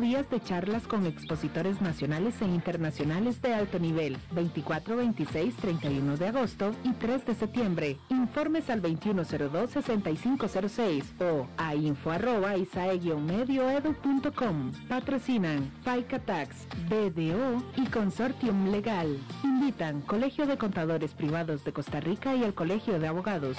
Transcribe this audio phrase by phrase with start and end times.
[0.00, 6.28] Días de charlas con expositores nacionales e internacionales de alto nivel, 24, 26, 31 de
[6.28, 7.98] agosto y 3 de septiembre.
[8.08, 14.72] Informes al 2102-6506 o a info arroba medioedu.com.
[14.88, 19.18] Patrocinan FICA Tax, BDO y Consortium Legal.
[19.44, 23.58] Invitan Colegio de Contadores Privados de Costa Rica y el Colegio de Abogados.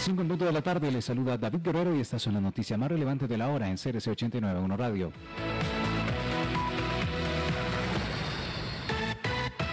[0.00, 2.88] 5 minutos de la tarde les saluda David Guerrero y estas son las noticias más
[2.88, 5.12] relevantes de la hora en CRC 89.1 Radio.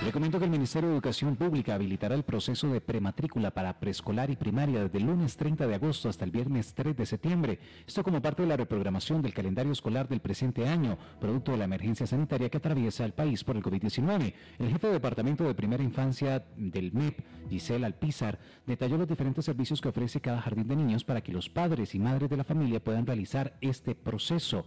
[0.07, 4.37] Le que el Ministerio de Educación Pública habilitará el proceso de prematrícula para preescolar y
[4.37, 7.59] primaria desde el lunes 30 de agosto hasta el viernes 3 de septiembre.
[7.85, 11.65] Esto como parte de la reprogramación del calendario escolar del presente año, producto de la
[11.65, 14.33] emergencia sanitaria que atraviesa el país por el COVID-19.
[14.59, 17.19] El jefe de Departamento de Primera Infancia del MEP,
[17.49, 21.49] Giselle Alpizar, detalló los diferentes servicios que ofrece cada jardín de niños para que los
[21.49, 24.63] padres y madres de la familia puedan realizar este proceso.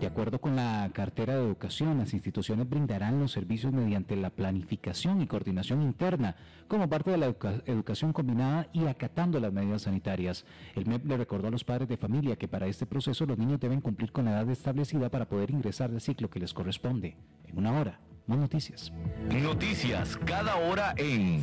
[0.00, 5.20] De acuerdo con la cartera de educación, las instituciones brindarán los servicios mediante la planificación
[5.20, 6.36] y coordinación interna
[6.68, 7.34] como parte de la
[7.66, 10.44] educación combinada y acatando las medidas sanitarias.
[10.76, 13.58] El MEP le recordó a los padres de familia que para este proceso los niños
[13.58, 17.16] deben cumplir con la edad establecida para poder ingresar al ciclo que les corresponde.
[17.48, 18.92] En una hora, más noticias.
[19.30, 21.42] Noticias cada hora en...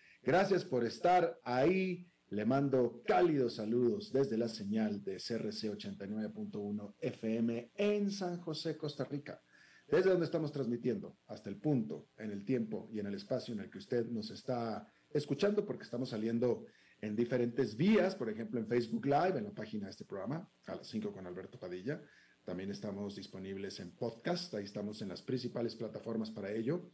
[0.23, 2.07] Gracias por estar ahí.
[2.29, 9.03] Le mando cálidos saludos desde la señal de CRC 89.1 FM en San José, Costa
[9.03, 9.41] Rica.
[9.87, 13.61] Desde donde estamos transmitiendo hasta el punto, en el tiempo y en el espacio en
[13.61, 16.67] el que usted nos está escuchando, porque estamos saliendo
[17.01, 20.75] en diferentes vías, por ejemplo en Facebook Live, en la página de este programa, a
[20.75, 21.99] las 5 con Alberto Padilla.
[22.45, 26.91] También estamos disponibles en podcast, ahí estamos en las principales plataformas para ello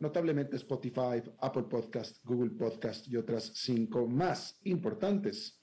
[0.00, 5.58] notablemente Spotify, Apple Podcast, Google Podcast y otras cinco más importantes.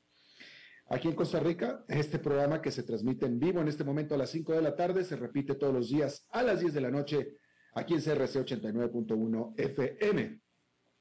[0.87, 4.19] Aquí en Costa Rica, este programa que se transmite en vivo en este momento a
[4.19, 6.91] las 5 de la tarde se repite todos los días a las 10 de la
[6.91, 7.37] noche
[7.73, 10.41] aquí en CRC 89.1 FM.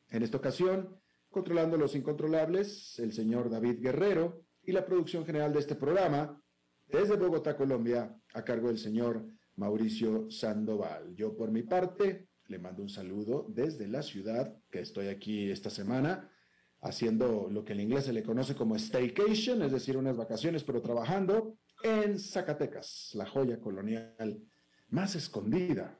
[0.08, 5.60] En esta ocasión, controlando los incontrolables, el señor David Guerrero y la producción general de
[5.60, 6.40] este programa
[6.86, 11.14] desde Bogotá, Colombia, a cargo del señor Mauricio Sandoval.
[11.14, 15.70] Yo por mi parte le mando un saludo desde la ciudad, que estoy aquí esta
[15.70, 16.30] semana,
[16.80, 20.82] haciendo lo que en inglés se le conoce como staycation, es decir, unas vacaciones, pero
[20.82, 24.42] trabajando en Zacatecas, la joya colonial
[24.90, 25.98] más escondida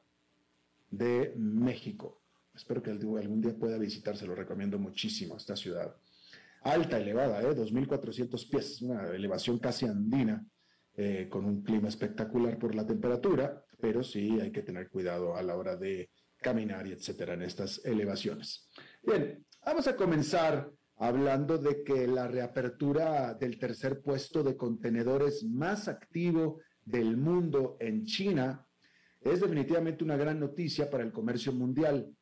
[0.89, 2.21] de México.
[2.53, 5.95] Espero que algún día pueda visitar, se lo recomiendo muchísimo, esta ciudad.
[6.61, 7.55] Alta, elevada, ¿eh?
[7.55, 10.47] 2.400 pies, una elevación casi andina,
[10.95, 15.43] eh, con un clima espectacular por la temperatura, pero sí hay que tener cuidado a
[15.43, 16.09] la hora de
[16.45, 18.69] caminar y etcétera en estas elevaciones.
[19.01, 25.87] Bien, vamos a comenzar hablando de que la reapertura del tercer puesto de contenedores más
[25.87, 28.63] activo del mundo en China
[29.21, 32.15] es definitivamente una gran noticia para el comercio mundial.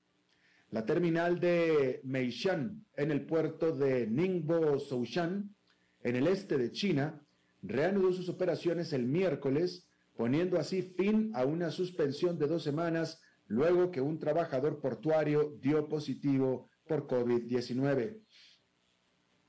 [0.69, 5.53] La terminal de Meishan en el puerto de Ningbo Soushan,
[6.01, 7.21] en el este de China,
[7.61, 9.85] reanudó sus operaciones el miércoles,
[10.15, 15.87] poniendo así fin a una suspensión de dos semanas luego que un trabajador portuario dio
[15.87, 18.21] positivo por COVID-19.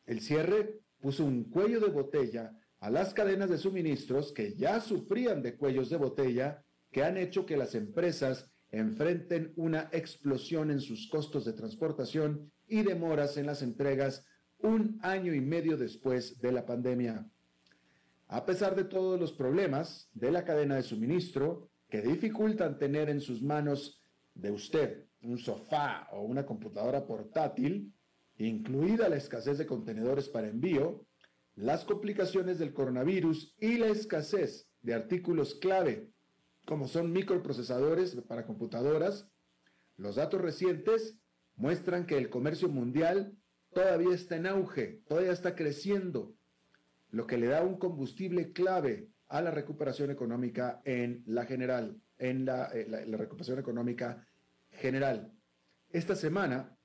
[0.07, 5.43] El cierre puso un cuello de botella a las cadenas de suministros que ya sufrían
[5.43, 11.09] de cuellos de botella que han hecho que las empresas enfrenten una explosión en sus
[11.09, 14.27] costos de transportación y demoras en las entregas
[14.59, 17.29] un año y medio después de la pandemia.
[18.29, 23.21] A pesar de todos los problemas de la cadena de suministro que dificultan tener en
[23.21, 24.03] sus manos
[24.35, 27.95] de usted un sofá o una computadora portátil,
[28.37, 31.07] incluida la escasez de contenedores para envío,
[31.55, 36.11] las complicaciones del coronavirus y la escasez de artículos clave
[36.67, 39.31] como son microprocesadores para computadoras,
[39.97, 41.17] los datos recientes
[41.55, 43.39] muestran que el comercio mundial
[43.73, 46.35] todavía está en auge, todavía está creciendo,
[47.11, 52.45] lo que le da un combustible clave a la recuperación económica en la general, en
[52.45, 54.25] la, eh, la recuperación económica
[54.71, 55.33] general.
[55.91, 56.79] Esta semana,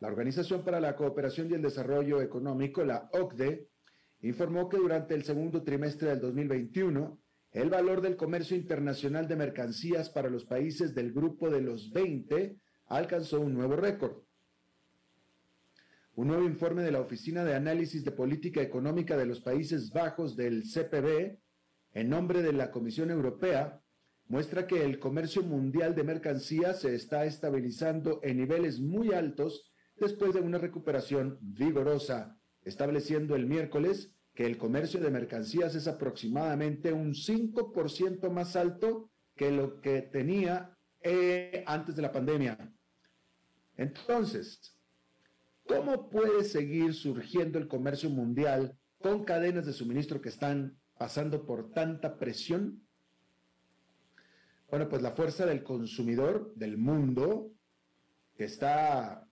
[0.00, 3.70] la Organización para la Cooperación y el Desarrollo Económico, la OCDE,
[4.20, 7.18] informó que durante el segundo trimestre del 2021,
[7.52, 12.58] el valor del comercio internacional de mercancías para los países del grupo de los 20
[12.88, 14.24] alcanzó un nuevo récord.
[16.20, 20.36] Un nuevo informe de la Oficina de Análisis de Política Económica de los Países Bajos
[20.36, 21.38] del CPB,
[21.94, 23.80] en nombre de la Comisión Europea,
[24.26, 30.34] muestra que el comercio mundial de mercancías se está estabilizando en niveles muy altos después
[30.34, 37.14] de una recuperación vigorosa, estableciendo el miércoles que el comercio de mercancías es aproximadamente un
[37.14, 42.74] 5% más alto que lo que tenía eh, antes de la pandemia.
[43.78, 44.76] Entonces,
[45.70, 51.70] ¿cómo puede seguir surgiendo el comercio mundial con cadenas de suministro que están pasando por
[51.70, 52.82] tanta presión?
[54.68, 57.52] Bueno, pues la fuerza del consumidor del mundo
[58.36, 59.26] que está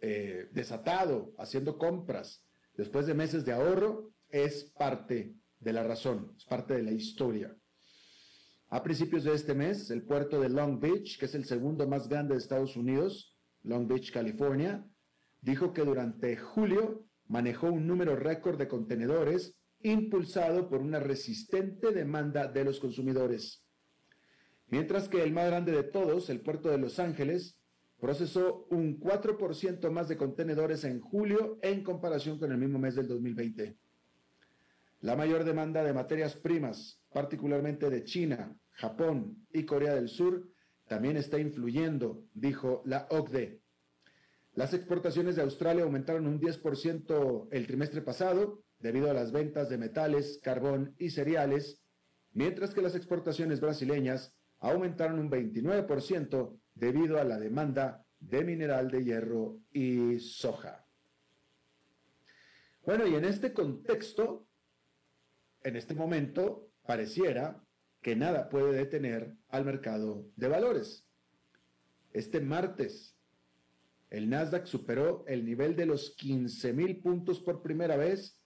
[0.00, 2.44] eh, desatado haciendo compras
[2.76, 7.56] después de meses de ahorro es parte de la razón, es parte de la historia.
[8.68, 12.08] A principios de este mes, el puerto de Long Beach, que es el segundo más
[12.08, 14.84] grande de Estados Unidos, Long Beach, California,
[15.40, 22.48] dijo que durante julio manejó un número récord de contenedores impulsado por una resistente demanda
[22.48, 23.64] de los consumidores.
[24.68, 27.58] Mientras que el más grande de todos, el puerto de Los Ángeles,
[28.00, 33.08] procesó un 4% más de contenedores en julio en comparación con el mismo mes del
[33.08, 33.76] 2020.
[35.00, 40.48] La mayor demanda de materias primas, particularmente de China, Japón y Corea del Sur,
[40.86, 43.60] también está influyendo, dijo la OCDE.
[44.58, 49.78] Las exportaciones de Australia aumentaron un 10% el trimestre pasado debido a las ventas de
[49.78, 51.80] metales, carbón y cereales,
[52.32, 59.04] mientras que las exportaciones brasileñas aumentaron un 29% debido a la demanda de mineral de
[59.04, 60.84] hierro y soja.
[62.84, 64.48] Bueno, y en este contexto,
[65.62, 67.62] en este momento pareciera
[68.02, 71.06] que nada puede detener al mercado de valores.
[72.12, 73.17] Este martes,
[74.10, 78.40] el Nasdaq superó el nivel de los 15 mil puntos por primera vez,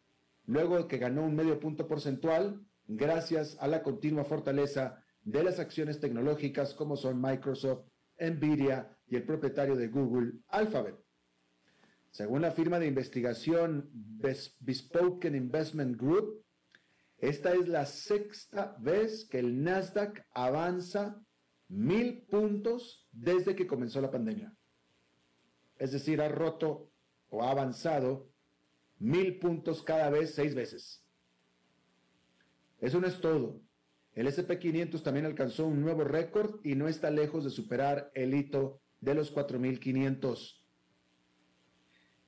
[0.45, 5.61] luego de que ganó un medio punto porcentual, gracias a la continua fortaleza de las
[5.61, 7.87] acciones tecnológicas como son Microsoft,
[8.19, 10.97] Nvidia y el propietario de Google, Alphabet.
[12.11, 16.45] Según la firma de investigación Bespoken Investment Group,
[17.19, 21.23] esta es la sexta vez que el Nasdaq avanza
[21.69, 24.53] mil puntos desde que comenzó la pandemia.
[25.83, 26.93] Es decir, ha roto
[27.29, 28.31] o ha avanzado
[29.01, 31.05] mil puntos cada vez, seis veces.
[32.79, 33.61] Eso no es todo.
[34.15, 38.81] El SP500 también alcanzó un nuevo récord y no está lejos de superar el hito
[39.01, 40.63] de los 4.500.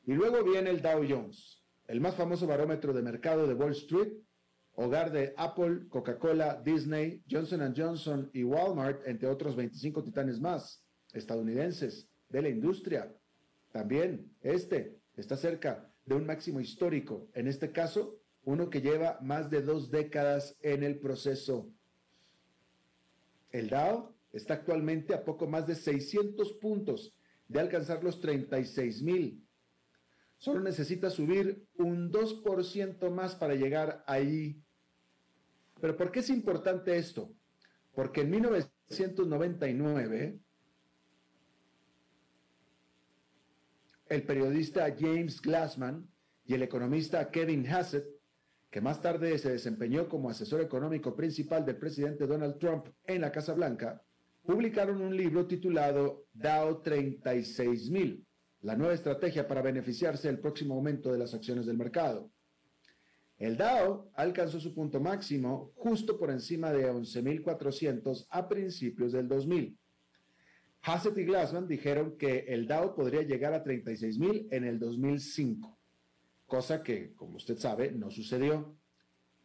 [0.06, 4.14] Y luego viene el Dow Jones, el más famoso barómetro de mercado de Wall Street,
[4.72, 12.10] hogar de Apple, Coca-Cola, Disney, Johnson Johnson y Walmart, entre otros 25 titanes más estadounidenses
[12.28, 13.14] de la industria.
[13.74, 19.50] También este está cerca de un máximo histórico, en este caso, uno que lleva más
[19.50, 21.72] de dos décadas en el proceso.
[23.50, 27.16] El Dow está actualmente a poco más de 600 puntos
[27.48, 29.44] de alcanzar los 36 mil.
[30.38, 34.64] Solo necesita subir un 2% más para llegar ahí
[35.84, 37.30] pero ¿por qué es importante esto?
[37.94, 40.40] Porque en 1999
[44.06, 46.08] el periodista James Glassman
[46.44, 48.06] y el economista Kevin Hassett,
[48.70, 53.32] que más tarde se desempeñó como asesor económico principal del presidente Donald Trump en la
[53.32, 54.02] Casa Blanca,
[54.44, 58.24] publicaron un libro titulado Dow 36.000,
[58.60, 62.30] la nueva estrategia para beneficiarse del próximo aumento de las acciones del mercado.
[63.36, 69.78] El Dow alcanzó su punto máximo justo por encima de 11.400 a principios del 2000.
[70.86, 75.78] Hassett y Glassman dijeron que el Dow podría llegar a 36.000 en el 2005,
[76.46, 78.76] cosa que, como usted sabe, no sucedió.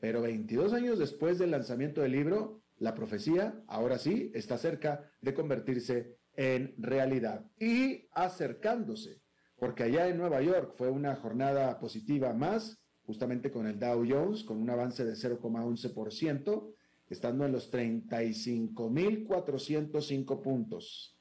[0.01, 5.34] Pero 22 años después del lanzamiento del libro, la profecía, ahora sí, está cerca de
[5.34, 9.22] convertirse en realidad y acercándose,
[9.58, 14.43] porque allá en Nueva York fue una jornada positiva más justamente con el Dow Jones,
[14.43, 16.74] con un avance de 0,11%,
[17.10, 21.15] estando en los 35.405 puntos.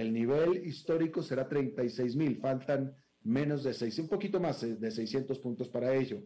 [0.00, 5.68] El nivel histórico será 36.000, faltan menos de 6, un poquito más de 600 puntos
[5.68, 6.22] para ello.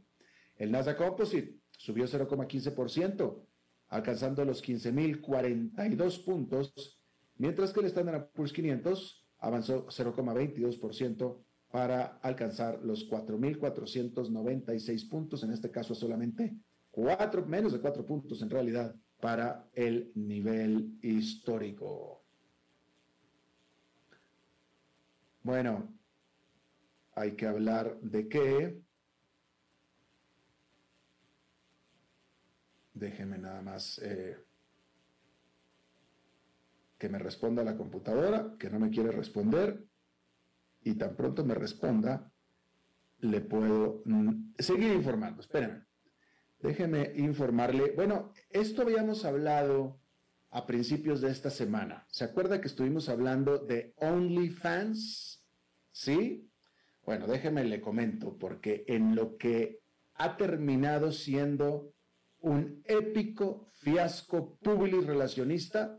[0.57, 3.47] El Nasdaq Composite subió 0,15%,
[3.89, 7.01] alcanzando los 15.042 puntos,
[7.37, 15.71] mientras que el Standard Poor's 500 avanzó 0,22%, para alcanzar los 4.496 puntos, en este
[15.71, 16.57] caso solamente
[16.91, 22.20] cuatro, menos de cuatro puntos en realidad para el nivel histórico.
[25.43, 25.97] Bueno,
[27.15, 28.83] hay que hablar de qué.
[32.93, 34.37] Déjeme nada más eh,
[36.99, 39.87] que me responda la computadora, que no me quiere responder
[40.83, 42.31] y tan pronto me responda,
[43.19, 45.41] le puedo mm, seguir informando.
[45.41, 45.87] Espérenme.
[46.59, 47.93] Déjeme informarle.
[47.93, 50.00] Bueno, esto habíamos hablado
[50.51, 52.07] a principios de esta semana.
[52.09, 55.45] ¿Se acuerda que estuvimos hablando de OnlyFans?
[55.93, 56.51] ¿Sí?
[57.05, 59.81] Bueno, déjeme le comento, porque en lo que
[60.15, 61.95] ha terminado siendo
[62.41, 65.99] un épico fiasco público relacionista,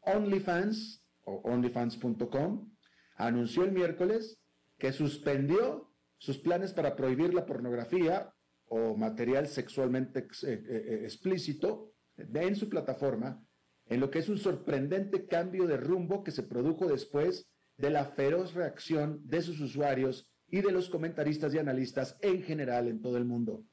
[0.00, 2.70] OnlyFans o onlyfans.com
[3.16, 4.40] anunció el miércoles
[4.78, 8.32] que suspendió sus planes para prohibir la pornografía
[8.66, 13.42] o material sexualmente eh, eh, eh, explícito en su plataforma,
[13.90, 18.04] en lo que es un sorprendente cambio de rumbo que se produjo después de la
[18.06, 23.16] feroz reacción de sus usuarios y de los comentaristas y analistas en general en todo
[23.16, 23.64] el mundo.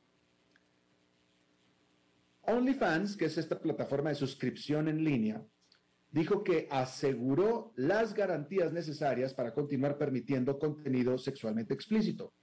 [2.42, 5.46] OnlyFans, que es esta plataforma de suscripción en línea,
[6.10, 12.34] dijo que aseguró las garantías necesarias para continuar permitiendo contenido sexualmente explícito.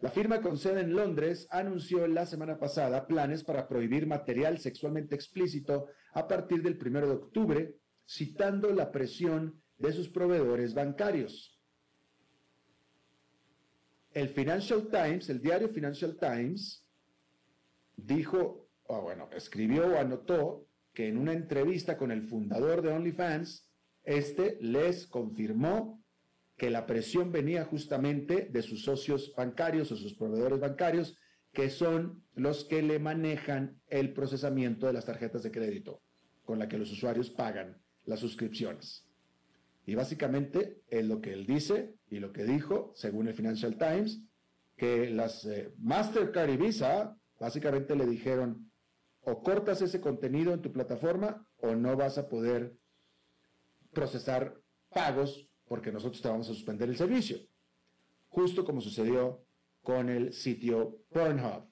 [0.00, 5.14] La firma con sede en Londres anunció la semana pasada planes para prohibir material sexualmente
[5.14, 7.76] explícito a partir del 1 de octubre,
[8.08, 11.60] citando la presión de sus proveedores bancarios.
[14.12, 16.88] El Financial Times, el diario Financial Times,
[17.94, 23.70] dijo, o bueno, escribió o anotó que en una entrevista con el fundador de OnlyFans,
[24.02, 25.99] este les confirmó
[26.60, 31.16] que la presión venía justamente de sus socios bancarios o sus proveedores bancarios,
[31.54, 36.02] que son los que le manejan el procesamiento de las tarjetas de crédito
[36.44, 39.08] con la que los usuarios pagan las suscripciones.
[39.86, 44.20] Y básicamente es lo que él dice y lo que dijo, según el Financial Times,
[44.76, 48.70] que las eh, Mastercard y Visa básicamente le dijeron,
[49.22, 52.76] o cortas ese contenido en tu plataforma o no vas a poder
[53.94, 57.38] procesar pagos porque nosotros te vamos a suspender el servicio.
[58.28, 59.44] Justo como sucedió
[59.84, 61.70] con el sitio Pornhub.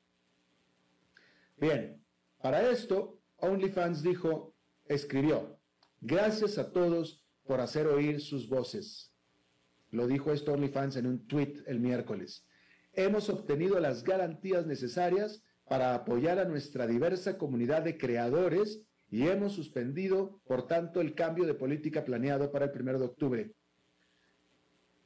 [1.57, 2.01] Bien,
[2.41, 5.59] para esto, OnlyFans dijo, escribió,
[6.01, 9.13] gracias a todos por hacer oír sus voces.
[9.91, 12.47] Lo dijo esto OnlyFans en un tweet el miércoles.
[12.93, 19.55] Hemos obtenido las garantías necesarias para apoyar a nuestra diversa comunidad de creadores y hemos
[19.55, 23.55] suspendido, por tanto, el cambio de política planeado para el 1 de octubre.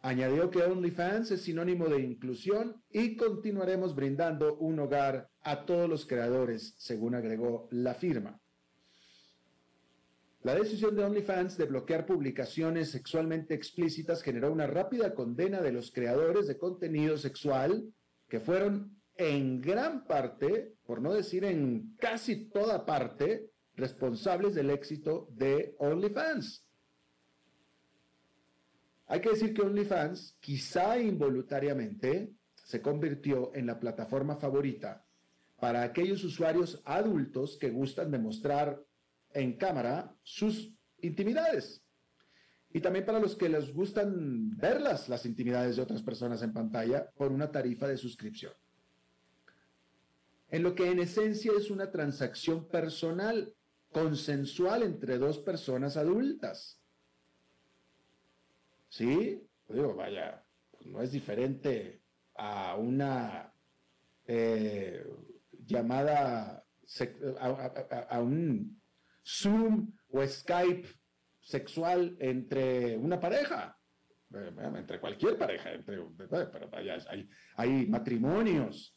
[0.05, 6.07] Añadió que OnlyFans es sinónimo de inclusión y continuaremos brindando un hogar a todos los
[6.07, 8.41] creadores, según agregó la firma.
[10.43, 15.93] La decisión de OnlyFans de bloquear publicaciones sexualmente explícitas generó una rápida condena de los
[15.93, 17.95] creadores de contenido sexual
[18.29, 25.29] que fueron en gran parte, por no decir en casi toda parte, responsables del éxito
[25.31, 26.67] de OnlyFans.
[29.07, 35.05] Hay que decir que OnlyFans, quizá involuntariamente, se convirtió en la plataforma favorita
[35.61, 38.83] para aquellos usuarios adultos que gustan de mostrar
[39.33, 41.81] en cámara sus intimidades.
[42.75, 47.11] y también para los que les gustan verlas, las intimidades de otras personas en pantalla,
[47.11, 48.55] por una tarifa de suscripción.
[50.49, 53.55] En lo que en esencia es una transacción personal,
[53.91, 56.82] consensual entre dos personas adultas.
[58.93, 59.43] ¿Sí?
[59.65, 62.03] Pues digo, vaya, pues no es diferente
[62.35, 63.51] a una
[64.27, 65.03] eh,
[65.65, 66.63] llamada,
[68.11, 68.83] a un
[69.25, 70.87] Zoom o Skype
[71.41, 73.79] sexual entre una pareja,
[74.31, 75.99] entre cualquier pareja, entre,
[77.09, 78.95] hay, hay matrimonios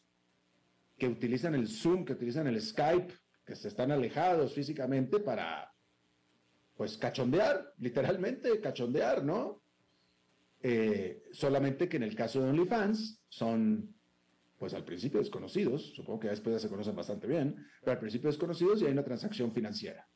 [0.97, 3.13] que utilizan el Zoom, que utilizan el Skype,
[3.45, 5.73] que se están alejados físicamente para,
[6.75, 9.63] pues, cachondear, literalmente cachondear, ¿no?
[10.67, 13.95] Eh, solamente que en el caso de OnlyFans son,
[14.57, 18.31] pues al principio desconocidos, supongo que después ya se conocen bastante bien, pero al principio
[18.31, 20.09] desconocidos y hay una transacción financiera,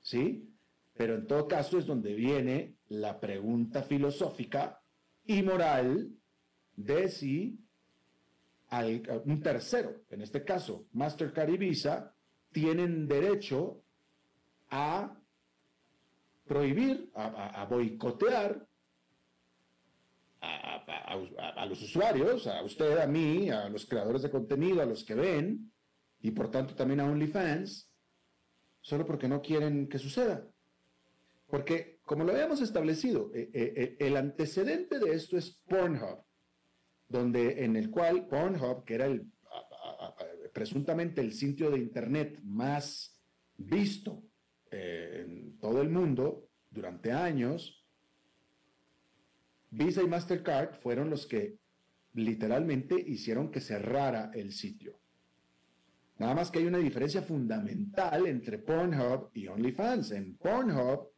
[0.00, 0.52] ¿sí?
[0.94, 4.82] Pero en todo caso es donde viene la pregunta filosófica
[5.26, 6.10] y moral
[6.74, 7.60] de si
[9.26, 12.12] un tercero, en este caso Mastercard y Visa,
[12.50, 13.84] tienen derecho
[14.70, 15.16] a
[16.48, 18.66] prohibir, a, boicotear
[20.44, 25.14] a, los usuarios, a usted, a mí, a los creadores de contenido, a los que
[25.14, 25.72] ven,
[26.20, 27.90] y por tanto también a OnlyFans,
[28.80, 30.46] solo porque no quieren que suceda.
[31.46, 36.24] Porque, como lo habíamos establecido, eh, eh, eh, el antecedente de esto es Pornhub,
[37.08, 39.30] donde en el cual Pornhub, que era el,
[40.52, 43.20] presuntamente el sitio de Internet más
[43.56, 44.22] visto
[44.70, 47.83] en todo el mundo durante años,
[49.76, 51.58] Visa y Mastercard fueron los que
[52.12, 55.00] literalmente hicieron que cerrara el sitio.
[56.16, 60.12] Nada más que hay una diferencia fundamental entre Pornhub y OnlyFans.
[60.12, 61.10] En Pornhub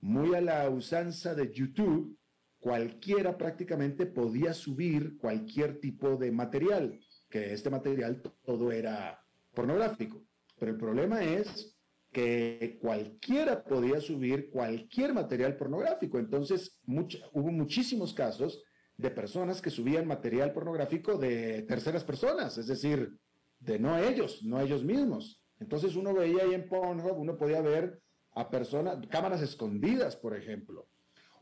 [0.00, 2.18] muy a la usanza de YouTube,
[2.58, 10.26] cualquiera prácticamente podía subir cualquier tipo de material, que este material todo era pornográfico.
[10.58, 11.73] Pero el problema es
[12.14, 16.18] que cualquiera podía subir cualquier material pornográfico.
[16.18, 18.62] Entonces hubo muchísimos casos
[18.96, 23.18] de personas que subían material pornográfico de terceras personas, es decir,
[23.58, 25.42] de no ellos, no ellos mismos.
[25.58, 28.00] Entonces uno veía ahí en Pornhub, uno podía ver
[28.32, 30.88] a personas, cámaras escondidas, por ejemplo,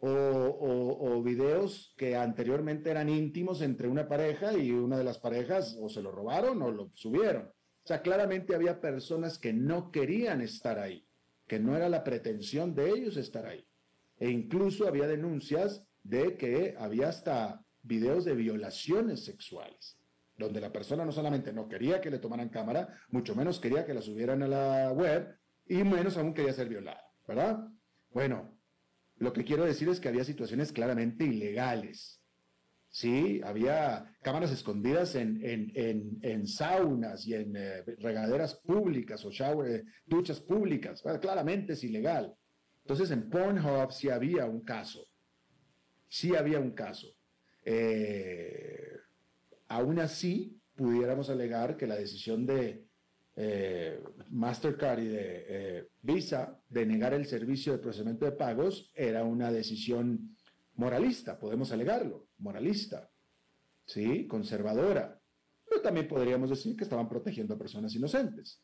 [0.00, 5.88] o, videos que anteriormente eran íntimos entre una pareja y una de las parejas o
[5.88, 7.52] se lo robaron o lo subieron.
[7.84, 11.04] O sea, claramente había personas que no querían estar ahí,
[11.48, 13.66] que no era la pretensión de ellos estar ahí.
[14.18, 19.98] E incluso había denuncias de que había hasta videos de violaciones sexuales,
[20.38, 23.94] donde la persona no solamente no quería que le tomaran cámara, mucho menos quería que
[23.94, 27.68] la subieran a la web, y menos aún quería ser violada, ¿verdad?
[28.10, 28.56] Bueno,
[29.16, 32.21] lo que quiero decir es que había situaciones claramente ilegales.
[32.92, 39.84] Sí, había cámaras escondidas en, en, saunas y en eh, regaderas públicas o shower, eh,
[40.04, 41.02] duchas públicas.
[41.22, 42.36] claramente es ilegal.
[42.84, 45.06] Entonces en Pornhub sí había un caso.
[46.06, 47.08] Sí había un caso.
[47.64, 48.92] Eh,
[49.68, 52.84] aún así, pudiéramos alegar que la decisión de,
[53.36, 59.50] eh, Mastercard y de Visa de negar el servicio de procesamiento de pagos era una
[59.50, 60.36] decisión
[60.82, 63.08] moralista, podemos alegarlo, moralista,
[63.86, 64.26] ¿sí?
[64.26, 65.20] Conservadora.
[65.68, 68.60] Pero también podríamos decir que estaban protegiendo a personas inocentes,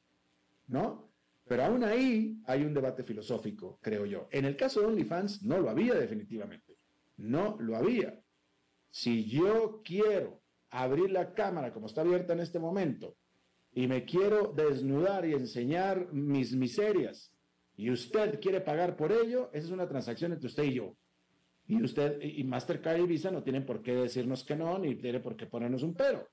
[0.67, 1.13] ¿no?
[1.47, 4.29] Pero aún ahí hay un debate filosófico, creo yo.
[4.33, 6.77] En el caso de OnlyFans no lo había definitivamente,
[7.17, 8.21] no lo había.
[8.91, 13.17] Si yo quiero abrir la cámara como está abierta en este momento
[13.73, 17.33] y me quiero desnudar y enseñar mis miserias
[17.77, 20.97] y usted quiere pagar por ello, esa es una transacción entre usted y yo.
[21.69, 25.21] Y usted y Mastercard y Visa no tienen por qué decirnos que no, ni tiene
[25.21, 26.27] por qué ponernos un pero.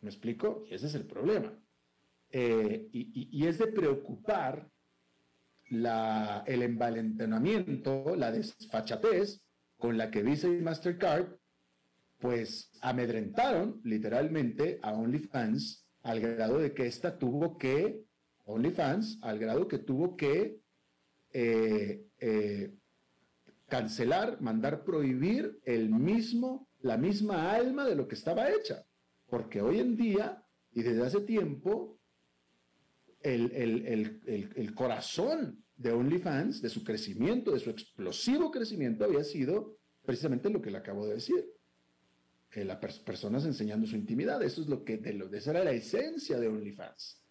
[0.00, 0.64] ¿Me explico?
[0.68, 1.56] Y ese es el problema.
[2.30, 4.68] Eh, y, es de preocupar
[5.70, 9.40] la, el envalentonamiento, la desfachatez
[9.78, 11.36] con la que Visa y Mastercard,
[12.18, 18.02] pues amedrentaron literalmente a OnlyFans al grado de que esta tuvo que,
[18.46, 20.58] OnlyFans, al grado que tuvo que
[21.32, 22.74] eh, eh,
[23.68, 28.84] cancelar, mandar prohibir el mismo, la misma alma de lo que estaba hecha.
[29.26, 31.98] Porque hoy en día y desde hace tiempo,
[33.20, 40.50] el, el corazón de OnlyFans, de su crecimiento, de su explosivo crecimiento, había sido precisamente
[40.50, 41.54] lo que le acabo de decir
[42.62, 44.42] las personas enseñando su intimidad.
[44.42, 47.23] Eso es lo que, de lo, esa era la esencia de OnlyFans.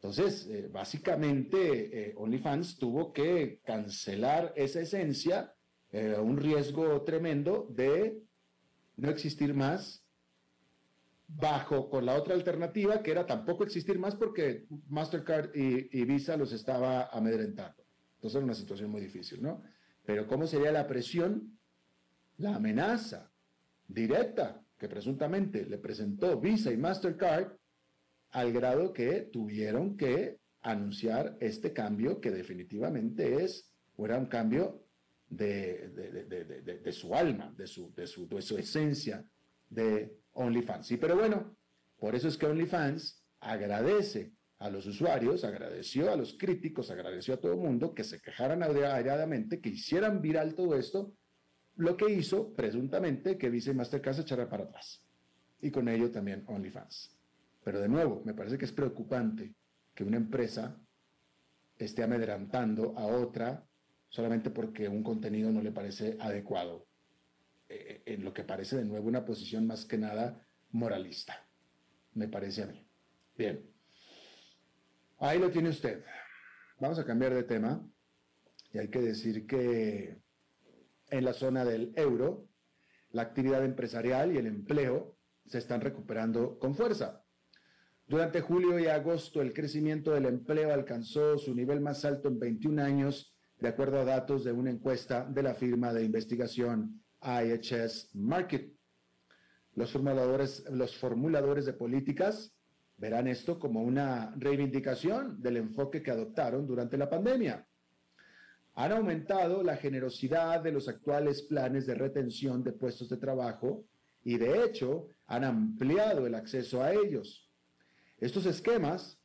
[0.00, 5.52] Entonces, eh, básicamente, eh, OnlyFans tuvo que cancelar esa esencia
[5.90, 8.22] eh, un riesgo tremendo de
[8.96, 10.04] no existir más
[11.26, 16.52] bajo con la otra alternativa que era tampoco existir más porque Mastercard y, Visa los
[16.52, 17.82] estaba amedrentando.
[18.16, 19.62] Entonces era una situación muy difícil, ¿no?
[20.04, 21.58] Pero ¿cómo sería la presión,
[22.36, 23.30] la amenaza
[23.86, 27.52] directa que presuntamente le presentó Visa y Mastercard
[28.30, 34.84] al grado que tuvieron que anunciar este cambio que definitivamente es, o era un cambio
[35.28, 39.24] de, su alma, de su, de, su, de su esencia
[39.68, 40.86] de OnlyFans.
[40.86, 41.56] Sí, pero bueno,
[41.98, 47.36] por eso es que OnlyFans agradece a los usuarios, agradeció a los críticos, agradeció a
[47.36, 51.12] todo el mundo que se quejaran airadamente, que hicieran viral todo esto,
[51.76, 55.00] lo que hizo presuntamente que Visa y Mastercard se echara para atrás.
[55.60, 57.17] Y con ello también OnlyFans.
[57.64, 59.54] Pero de nuevo, me parece que es preocupante
[59.94, 60.80] que una empresa
[61.76, 63.68] esté amedrantando a otra
[64.08, 66.86] solamente porque un contenido no le parece adecuado,
[67.68, 71.46] eh, en lo que parece de nuevo una posición más que nada moralista,
[72.14, 72.86] me parece a mí.
[73.36, 73.70] Bien,
[75.18, 76.04] ahí lo tiene usted.
[76.80, 77.86] Vamos a cambiar de tema
[78.72, 80.20] y hay que decir que
[81.10, 82.48] en la zona del euro,
[83.10, 85.16] la actividad empresarial y el empleo
[85.46, 87.24] se están recuperando con fuerza.
[88.08, 92.82] Durante julio y agosto, el crecimiento del empleo alcanzó su nivel más alto en 21
[92.82, 98.72] años de acuerdo a datos de una encuesta de la firma de investigación IHS Market.
[99.74, 102.54] Los formuladores, los formuladores de políticas
[102.96, 107.68] verán esto como una reivindicación del enfoque que adoptaron durante la pandemia.
[108.76, 113.84] Han aumentado la generosidad de los actuales planes de retención de puestos de trabajo
[114.24, 117.47] y de hecho han ampliado el acceso a ellos.
[118.18, 119.18] Estos esquemas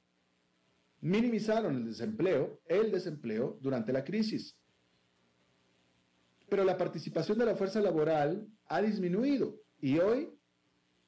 [1.01, 4.57] minimizaron el desempleo, el desempleo durante la crisis.
[6.49, 10.37] Pero la participación de la fuerza laboral ha disminuido y hoy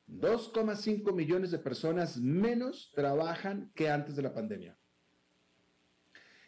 [0.07, 4.77] 2,5 millones de personas menos trabajan que antes de la pandemia.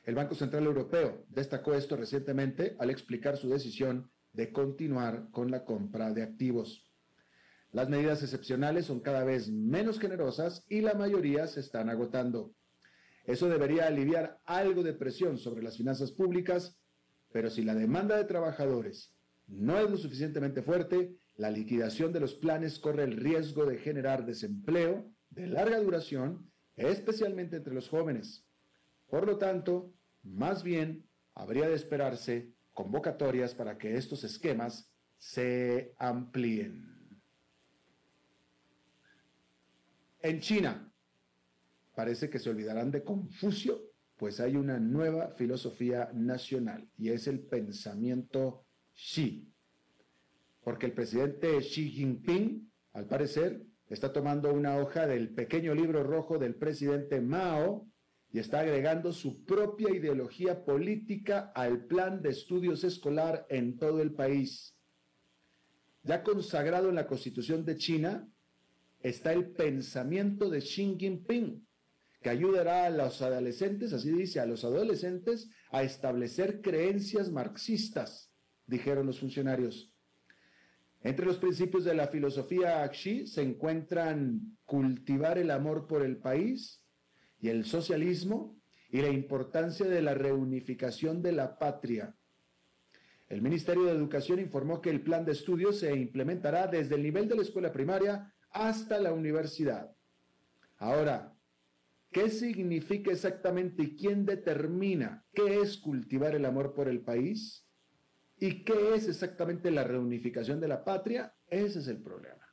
[0.04, 5.66] El Banco Central Europeo destacó esto recientemente al explicar su decisión de continuar con la
[5.66, 6.87] compra de activos.
[7.78, 12.56] Las medidas excepcionales son cada vez menos generosas y la mayoría se están agotando.
[13.24, 16.76] Eso debería aliviar algo de presión sobre las finanzas públicas,
[17.32, 19.14] pero si la demanda de trabajadores
[19.46, 24.26] no es lo suficientemente fuerte, la liquidación de los planes corre el riesgo de generar
[24.26, 28.44] desempleo de larga duración, especialmente entre los jóvenes.
[29.06, 36.97] Por lo tanto, más bien habría de esperarse convocatorias para que estos esquemas se amplíen.
[40.22, 40.92] En China,
[41.94, 43.82] parece que se olvidarán de Confucio,
[44.18, 49.48] pues hay una nueva filosofía nacional y es el pensamiento Xi.
[50.64, 56.40] Porque el presidente Xi Jinping, al parecer, está tomando una hoja del pequeño libro rojo
[56.40, 57.88] del presidente Mao
[58.32, 64.14] y está agregando su propia ideología política al plan de estudios escolar en todo el
[64.14, 64.76] país.
[66.04, 68.28] Ya consagrado en la constitución de China
[69.02, 71.66] está el pensamiento de Xi Jinping,
[72.22, 78.32] que ayudará a los adolescentes, así dice, a los adolescentes a establecer creencias marxistas,
[78.66, 79.94] dijeron los funcionarios.
[81.02, 86.84] Entre los principios de la filosofía Xi se encuentran cultivar el amor por el país
[87.40, 92.16] y el socialismo y la importancia de la reunificación de la patria.
[93.28, 97.28] El Ministerio de Educación informó que el plan de estudios se implementará desde el nivel
[97.28, 99.96] de la escuela primaria hasta la universidad.
[100.78, 101.38] Ahora,
[102.12, 107.68] ¿Qué significa exactamente y quién determina qué es cultivar el amor por el país?
[108.40, 111.36] ¿Y qué es exactamente la reunificación de la patria?
[111.48, 112.44] Ese es el problema.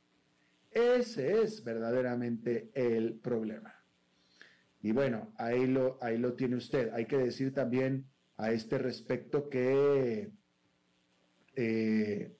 [0.71, 3.73] Ese es verdaderamente el problema.
[4.81, 6.91] Y bueno, ahí lo, ahí lo tiene usted.
[6.93, 8.05] Hay que decir también
[8.37, 10.31] a este respecto que
[11.55, 12.37] eh,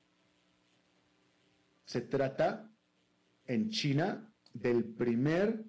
[1.86, 2.70] se trata
[3.48, 5.66] en China del primer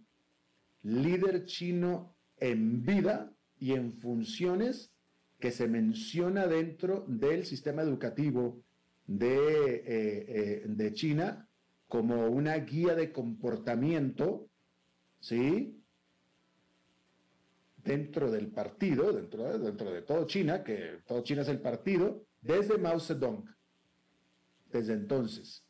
[0.82, 4.92] líder chino en vida y en funciones
[5.38, 8.62] que se menciona dentro del sistema educativo
[9.06, 11.48] de, eh, eh, de China
[11.88, 14.48] como una guía de comportamiento,
[15.20, 15.82] ¿sí?
[17.84, 22.26] Dentro del partido, dentro de, dentro de todo China, que todo China es el partido,
[22.40, 23.44] desde Mao Zedong,
[24.72, 25.65] desde entonces.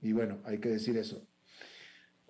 [0.00, 1.26] Y bueno, hay que decir eso.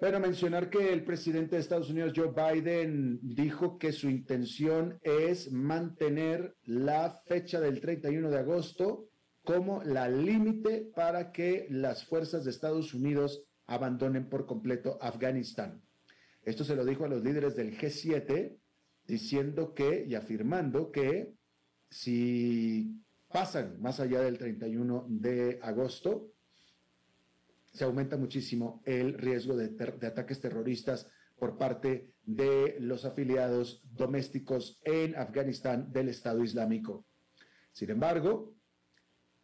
[0.00, 5.50] Bueno, mencionar que el presidente de Estados Unidos, Joe Biden, dijo que su intención es
[5.50, 9.08] mantener la fecha del 31 de agosto
[9.42, 15.82] como la límite para que las fuerzas de Estados Unidos abandonen por completo Afganistán.
[16.44, 18.56] Esto se lo dijo a los líderes del G7,
[19.04, 21.34] diciendo que y afirmando que
[21.90, 26.30] si pasan más allá del 31 de agosto,
[27.78, 29.70] se aumenta muchísimo el riesgo de,
[30.04, 37.06] ataques terroristas por parte de los afiliados domésticos en Afganistán del Estado Islámico.
[37.70, 38.56] Sin embargo,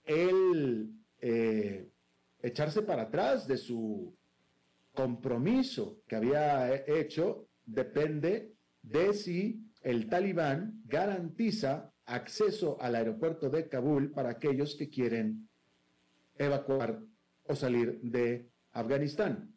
[0.02, 1.88] el eh,
[2.42, 4.16] echarse para atrás de su
[4.92, 14.10] compromiso que había hecho depende de si el talibán garantiza acceso al aeropuerto de Kabul
[14.10, 15.48] para aquellos que quieren
[16.36, 17.00] evacuar
[17.44, 19.54] o salir de Afganistán.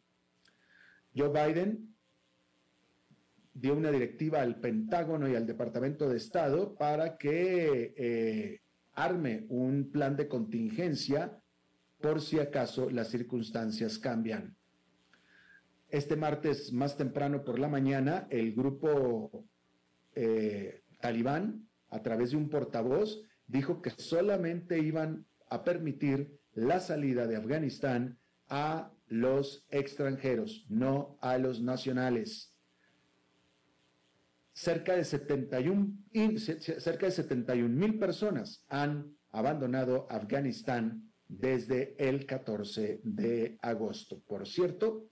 [1.14, 1.94] Joe Biden
[3.54, 8.60] dio una directiva al Pentágono y al Departamento de Estado para que eh,
[8.92, 11.40] arme un plan de contingencia
[12.00, 14.56] por si acaso las circunstancias cambian.
[15.88, 19.46] Este martes, más temprano por la mañana, el grupo
[20.14, 27.26] eh, talibán, a través de un portavoz, dijo que solamente iban a permitir la salida
[27.26, 28.18] de Afganistán
[28.48, 32.54] a los extranjeros, no a los nacionales.
[34.52, 35.98] Cerca de 71,
[36.38, 44.20] cerca de 71 mil personas han abandonado Afganistán desde el 14 de agosto.
[44.26, 45.08] Por cierto,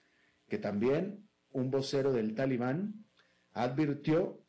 [0.48, 3.04] que también un vocero del talibán
[3.52, 4.42] advirtió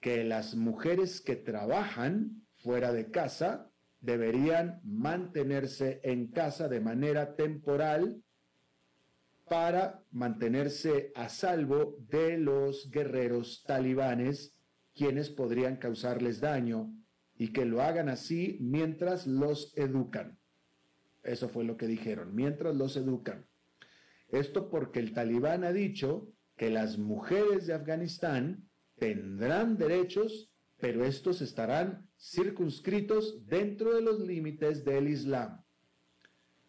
[0.00, 3.70] que las mujeres que trabajan fuera de casa
[4.06, 8.22] deberían mantenerse en casa de manera temporal
[9.48, 14.54] para mantenerse a salvo de los guerreros talibanes,
[14.94, 16.94] quienes podrían causarles daño
[17.36, 20.38] y que lo hagan así mientras los educan.
[21.24, 23.46] Eso fue lo que dijeron, mientras los educan.
[24.28, 31.42] Esto porque el talibán ha dicho que las mujeres de Afganistán tendrán derechos, pero estos
[31.42, 35.62] estarán circunscritos dentro de los límites del Islam.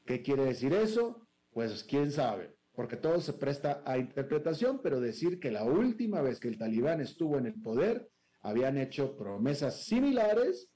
[0.05, 1.27] ¿Qué quiere decir eso?
[1.51, 6.39] Pues quién sabe, porque todo se presta a interpretación, pero decir que la última vez
[6.39, 8.10] que el talibán estuvo en el poder,
[8.41, 10.69] habían hecho promesas similares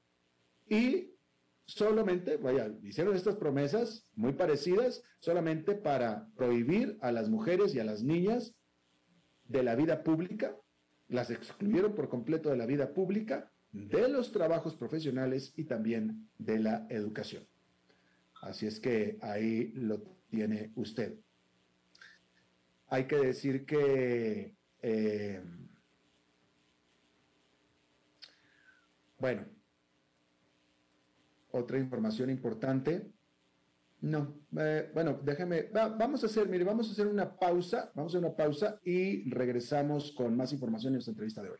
[0.67, 1.13] y
[1.65, 7.85] solamente, vaya, hicieron estas promesas muy parecidas solamente para prohibir a las mujeres y a
[7.85, 8.55] las niñas
[9.45, 10.57] de la vida pública,
[11.07, 16.59] las excluyeron por completo de la vida pública, de los trabajos profesionales y también de
[16.59, 17.47] la educación.
[18.41, 21.19] Así es que ahí lo tiene usted.
[22.87, 25.41] Hay que decir que, eh,
[29.17, 29.45] bueno,
[31.51, 33.11] otra información importante.
[34.01, 38.17] No, eh, bueno, déjame, vamos a hacer, mire, vamos a hacer una pausa, vamos a
[38.17, 41.59] hacer una pausa y regresamos con más información en nuestra entrevista de hoy.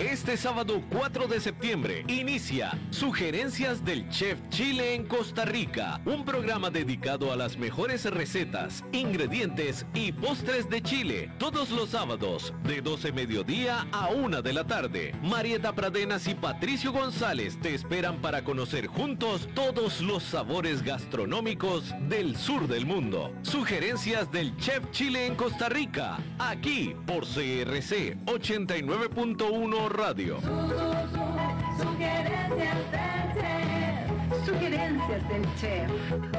[0.00, 6.70] Este sábado 4 de septiembre inicia Sugerencias del Chef Chile en Costa Rica, un programa
[6.70, 13.10] dedicado a las mejores recetas, ingredientes y postres de Chile, todos los sábados de 12
[13.10, 15.16] mediodía a 1 de la tarde.
[15.20, 22.36] Marieta Pradenas y Patricio González te esperan para conocer juntos todos los sabores gastronómicos del
[22.36, 23.32] sur del mundo.
[23.42, 30.38] Sugerencias del Chef Chile en Costa Rica, aquí por CRC 89.1 Sabor Radio.
[31.78, 34.46] sugerencias del chef.
[34.46, 35.90] Sugerencias del chef.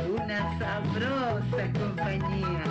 [0.07, 2.63] Una sabrosa compañía.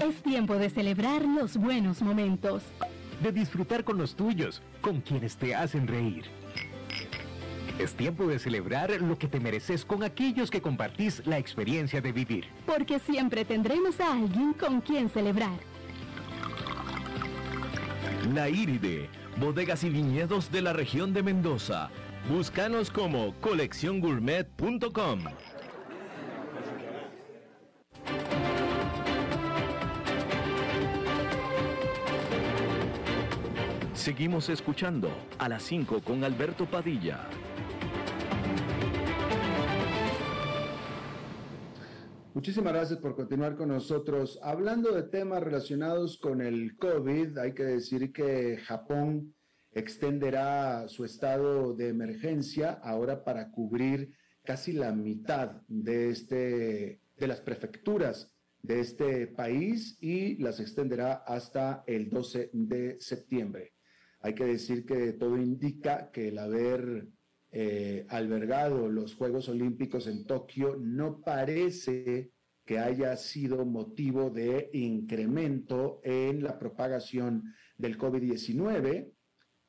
[0.00, 2.62] Es tiempo de celebrar los buenos momentos.
[3.20, 6.24] De disfrutar con los tuyos, con quienes te hacen reír.
[7.78, 12.10] Es tiempo de celebrar lo que te mereces con aquellos que compartís la experiencia de
[12.10, 12.46] vivir.
[12.66, 15.60] Porque siempre tendremos a alguien con quien celebrar.
[18.34, 21.88] La Iride, bodegas y viñedos de la región de Mendoza.
[22.28, 25.20] Búscanos como colecciongourmet.com.
[33.94, 37.28] Seguimos escuchando a las 5 con Alberto Padilla.
[42.38, 44.38] Muchísimas gracias por continuar con nosotros.
[44.44, 49.34] Hablando de temas relacionados con el COVID, hay que decir que Japón
[49.72, 57.40] extenderá su estado de emergencia ahora para cubrir casi la mitad de, este, de las
[57.40, 63.72] prefecturas de este país y las extenderá hasta el 12 de septiembre.
[64.20, 67.08] Hay que decir que todo indica que el haber
[67.50, 72.32] eh, albergado los Juegos Olímpicos en Tokio no parece
[72.66, 79.10] que haya sido motivo de incremento en la propagación del COVID-19,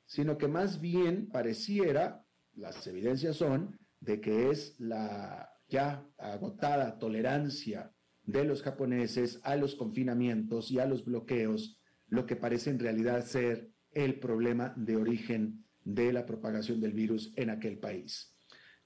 [0.05, 7.93] sino que más bien pareciera, las evidencias son, de que es la ya agotada tolerancia
[8.23, 13.25] de los japoneses a los confinamientos y a los bloqueos, lo que parece en realidad
[13.25, 18.35] ser el problema de origen de la propagación del virus en aquel país.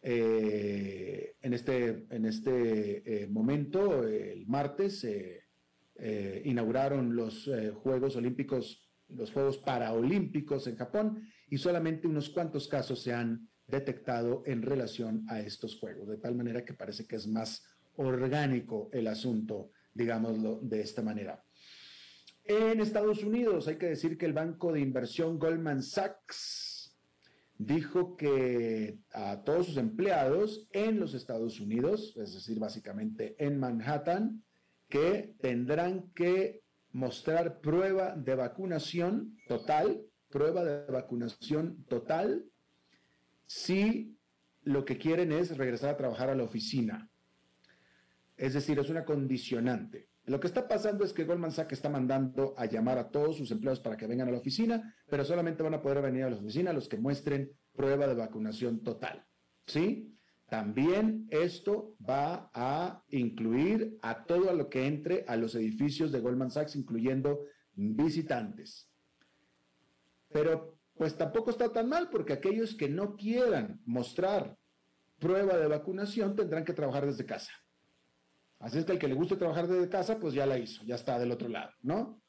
[0.05, 7.49] Eh, en este, en este eh, momento, el martes, eh, inauguraron los
[7.81, 14.43] Juegos Olímpicos, los Juegos Paraolímpicos en Japón y solamente unos cuantos casos se han detectado
[14.45, 17.63] en relación a estos Juegos, de tal manera que parece que es más
[17.95, 21.41] orgánico el asunto, digámoslo de esta manera.
[22.43, 26.72] En Estados Unidos hay que decir que el banco de inversión Goldman Sachs
[27.65, 34.43] dijo que a todos sus empleados en los Estados Unidos, es decir, básicamente en Manhattan,
[34.89, 42.45] que tendrán que mostrar prueba de vacunación total, prueba de vacunación total,
[43.45, 44.17] si
[44.63, 47.09] lo que quieren es regresar a trabajar a la oficina.
[48.37, 50.07] Es decir, es una condicionante.
[50.25, 53.51] Lo que está pasando es que Goldman Sachs está mandando a llamar a todos sus
[53.51, 56.37] empleados para que vengan a la oficina, pero solamente van a poder venir a la
[56.37, 59.25] oficina los que muestren prueba de vacunación total.
[59.67, 60.17] ¿Sí?
[60.49, 66.51] También esto va a incluir a todo lo que entre a los edificios de Goldman
[66.51, 68.89] Sachs, incluyendo visitantes.
[70.29, 74.57] Pero pues tampoco está tan mal porque aquellos que no quieran mostrar
[75.19, 77.51] prueba de vacunación tendrán que trabajar desde casa.
[78.63, 80.95] Así es que el que le guste trabajar desde casa, pues ya la hizo, ya
[80.95, 82.21] está del otro lado, ¿no?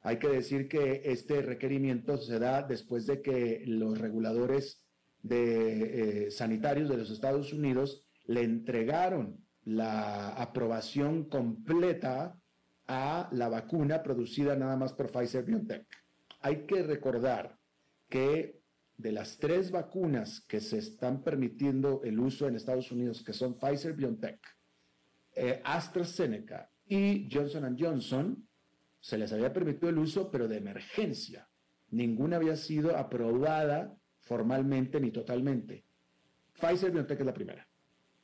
[0.00, 4.82] Hay que decir que este requerimiento se da después de que los reguladores
[5.20, 12.34] de, eh, sanitarios de los Estados Unidos le entregaron la aprobación completa
[12.86, 15.86] a la vacuna producida nada más por Pfizer BioNTech.
[16.40, 17.58] Hay que recordar
[18.08, 18.62] que
[18.96, 23.58] de las tres vacunas que se están permitiendo el uso en Estados Unidos, que son
[23.58, 24.40] Pfizer BioNTech,
[25.34, 28.48] eh, AstraZeneca y Johnson Johnson
[29.00, 31.48] se les había permitido el uso, pero de emergencia.
[31.90, 35.84] Ninguna había sido aprobada formalmente ni totalmente.
[36.54, 37.68] Pfizer BioNTech es la primera.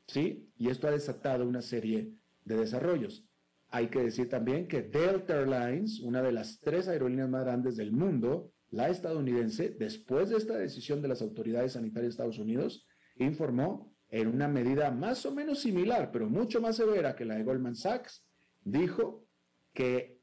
[0.06, 0.50] ¿Sí?
[0.56, 3.26] Y esto ha desatado una serie de desarrollos.
[3.68, 7.92] Hay que decir también que Delta Airlines, una de las tres aerolíneas más grandes del
[7.92, 12.86] mundo, la estadounidense, después de esta decisión de las autoridades sanitarias de Estados Unidos,
[13.18, 17.44] informó en una medida más o menos similar, pero mucho más severa que la de
[17.44, 18.26] Goldman Sachs,
[18.62, 19.26] dijo
[19.72, 20.18] que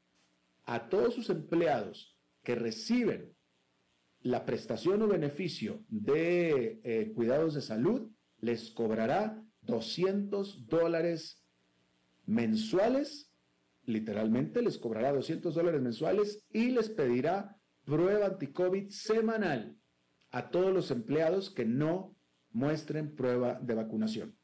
[0.64, 3.34] a todos sus empleados que reciben
[4.20, 8.10] la prestación o beneficio de eh, cuidados de salud
[8.40, 11.42] les cobrará 200 dólares
[12.26, 13.32] mensuales,
[13.84, 19.78] literalmente les cobrará 200 dólares mensuales y les pedirá prueba anti-COVID semanal
[20.30, 22.17] a todos los empleados que no
[22.58, 24.36] muestren prueba de vacunación,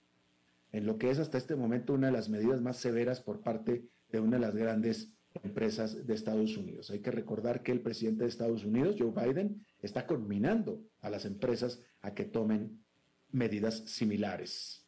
[0.70, 3.88] en lo que es hasta este momento una de las medidas más severas por parte
[4.10, 5.12] de una de las grandes
[5.42, 6.90] empresas de Estados Unidos.
[6.90, 11.24] Hay que recordar que el presidente de Estados Unidos, Joe Biden, está conminando a las
[11.24, 12.84] empresas a que tomen
[13.32, 14.86] medidas similares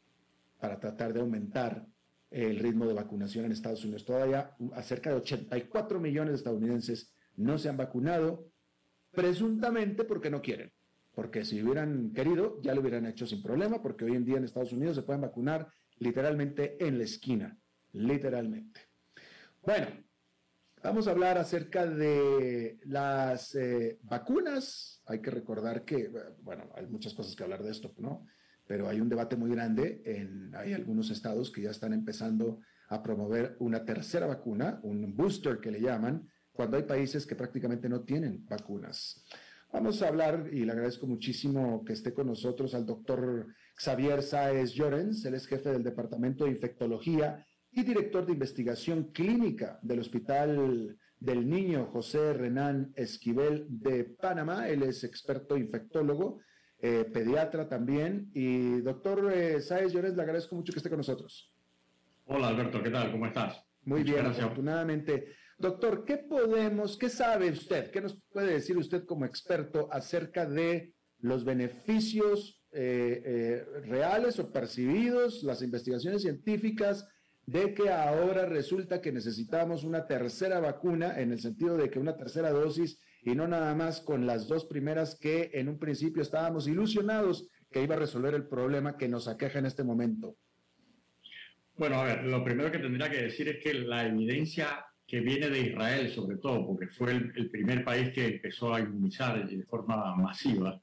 [0.61, 1.85] para tratar de aumentar
[2.31, 4.05] el ritmo de vacunación en Estados Unidos.
[4.05, 8.49] Todavía cerca de 84 millones de estadounidenses no se han vacunado,
[9.11, 10.73] presuntamente porque no quieren.
[11.17, 14.45] Porque si hubieran querido, ya lo hubieran hecho sin problema, porque hoy en día en
[14.45, 17.59] Estados Unidos se pueden vacunar literalmente en la esquina,
[17.93, 18.83] literalmente.
[19.63, 19.87] Bueno,
[20.83, 25.01] vamos a hablar acerca de las eh, vacunas.
[25.07, 26.13] Hay que recordar que,
[26.43, 28.27] bueno, hay muchas cosas que hablar de esto, ¿no?
[28.67, 30.03] Pero hay un debate muy grande.
[30.05, 32.61] En, hay algunos estados que ya están empezando
[32.91, 37.89] a promover una tercera vacuna, un booster que le llaman, cuando hay países que prácticamente
[37.89, 39.25] no tienen vacunas.
[39.73, 44.73] Vamos a hablar, y le agradezco muchísimo que esté con nosotros al doctor Xavier Sáez
[44.73, 50.97] Llorens, él es jefe del Departamento de Infectología y director de investigación clínica del Hospital
[51.21, 54.69] del Niño José Renán Esquivel de Panamá.
[54.69, 56.41] Él es experto infectólogo,
[56.79, 58.31] eh, pediatra también.
[58.33, 61.53] Y doctor eh, Sáez Llorens, le agradezco mucho que esté con nosotros.
[62.27, 63.13] Hola Alberto, ¿qué tal?
[63.13, 63.63] ¿Cómo estás?
[63.85, 65.35] Muy bien, afortunadamente.
[65.59, 70.93] Doctor, ¿qué podemos, qué sabe usted, qué nos puede decir usted como experto acerca de
[71.21, 77.09] los beneficios eh, eh, reales o percibidos, las investigaciones científicas
[77.47, 82.17] de que ahora resulta que necesitamos una tercera vacuna en el sentido de que una
[82.17, 86.67] tercera dosis y no nada más con las dos primeras que en un principio estábamos
[86.67, 90.37] ilusionados que iba a resolver el problema que nos aqueja en este momento?
[91.77, 95.49] Bueno, a ver, lo primero que tendría que decir es que la evidencia que viene
[95.49, 100.15] de Israel sobre todo, porque fue el, primer país que empezó a inmunizar de forma
[100.17, 100.81] masiva,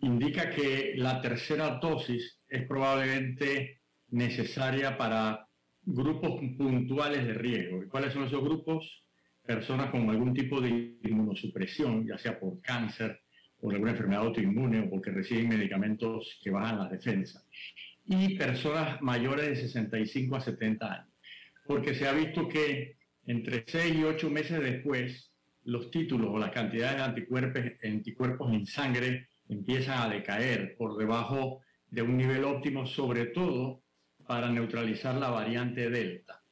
[0.00, 5.46] indica que la tercera dosis es probablemente necesaria para
[5.82, 7.82] grupos puntuales de riesgo.
[7.88, 9.04] cuáles son esos grupos?
[9.44, 13.20] Personas con algún tipo de inmunosupresión, ya sea por cáncer,
[13.60, 17.44] por alguna enfermedad autoinmune o porque reciben medicamentos que bajan la defensa.
[18.06, 21.14] Y personas mayores de 65 a 70 años.
[21.66, 22.96] Porque se ha visto que
[23.26, 25.32] entre 6 y 8 meses después,
[25.64, 31.60] los títulos o las cantidades de anticuerpos, anticuerpos en sangre empiezan a decaer por debajo
[31.90, 33.82] de un nivel óptimo, sobre todo
[34.26, 36.42] para neutralizar la variante Delta.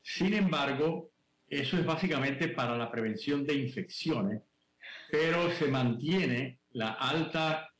[0.00, 1.10] Sin embargo,
[1.48, 4.42] eso es básicamente para la prevención de infecciones,
[5.10, 7.70] pero se mantiene la alta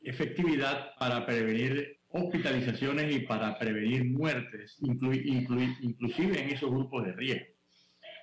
[0.00, 7.53] efectividad para prevenir hospitalizaciones y para prevenir muertes, inclusive en esos grupos de riesgo.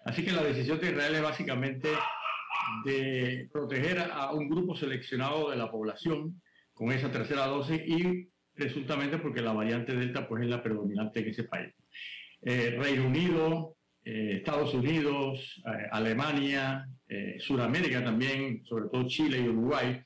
[0.06, 1.90] Así que la decisión de Israel es básicamente
[2.86, 6.42] de proteger a un grupo seleccionado de la población
[6.74, 11.30] con esa tercera dosis y presuntamente porque la variante Delta pues es la predominante en
[11.30, 11.74] ese país.
[12.42, 16.88] Eh, Reino Unido, eh, Estados Unidos, eh, Alemania,
[17.40, 20.02] Sudamérica también, sobre todo Chile y Uruguay,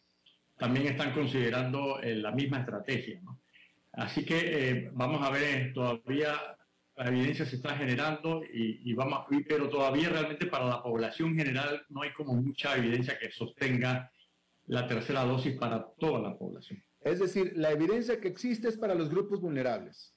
[0.58, 3.22] también están considerando la misma estrategia.
[3.92, 6.36] Así que vamos a ver todavía
[6.96, 12.02] la evidencia se está generando y, vamos, pero todavía realmente para la población general no
[12.02, 14.12] hay como mucha evidencia que sostenga
[14.68, 16.82] la tercera dosis para toda la población.
[17.02, 20.16] Es decir, la evidencia que existe es para los grupos vulnerables.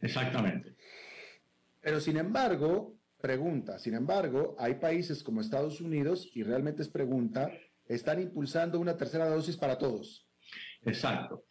[0.00, 0.76] Exactamente.
[1.80, 7.52] Pero sin embargo, pregunta, sin embargo, hay países como Estados Unidos, y realmente es pregunta,
[7.86, 10.28] están impulsando una tercera dosis para todos.
[10.84, 11.44] Exacto.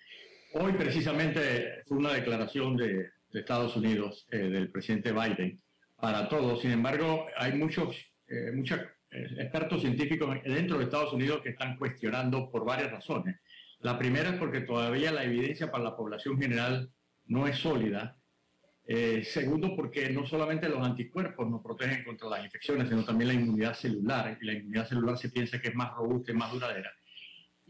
[0.53, 5.61] Hoy precisamente fue una declaración de, de Estados Unidos, eh, del presidente Biden,
[5.95, 6.61] para todos.
[6.61, 7.95] Sin embargo, hay muchos,
[8.27, 8.79] eh, muchos
[9.11, 13.39] eh, expertos científicos dentro de Estados Unidos que están cuestionando por varias razones.
[13.79, 16.91] La primera es porque todavía la evidencia para la población general
[17.25, 18.17] no es sólida.
[19.23, 23.73] segundo, porque no solamente los anticuerpos nos protegen contra las infecciones, sino también la inmunidad
[23.73, 24.37] celular.
[24.41, 26.91] Y la inmunidad celular se piensa que es más robusta y más duradera.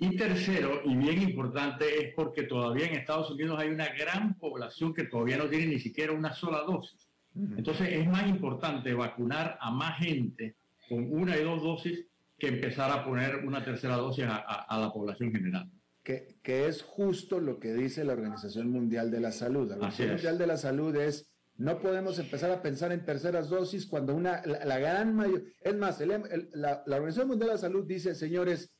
[0.03, 4.95] Y tercero, y bien importante, es porque todavía en Estados Unidos hay una gran población
[4.95, 7.07] que todavía no tiene ni siquiera una sola dosis.
[7.35, 10.55] Entonces es más importante vacunar a más gente
[10.89, 12.03] con una y dos dosis
[12.39, 15.69] que empezar a poner una tercera dosis a, la población general.
[16.01, 19.69] Que, que, es justo lo que dice la Organización Mundial de la Salud.
[19.69, 23.85] La Organización Mundial de la Salud es, no podemos empezar a pensar en terceras dosis
[23.85, 28.15] cuando una, la, gran mayoría, es más, la, la Organización Mundial de la Salud dice,
[28.15, 28.71] señores,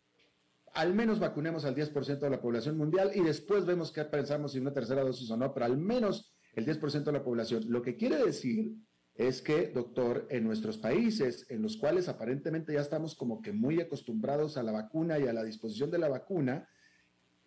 [0.73, 4.59] al menos vacunemos al 10% de la población mundial y después vemos qué pensamos si
[4.59, 7.63] una tercera dosis o no, pero al menos el 10% de la población.
[7.67, 8.75] Lo que quiere decir
[9.15, 13.81] es que, doctor, en nuestros países en los cuales aparentemente ya estamos como que muy
[13.81, 16.67] acostumbrados a la vacuna y a la disposición de la vacuna,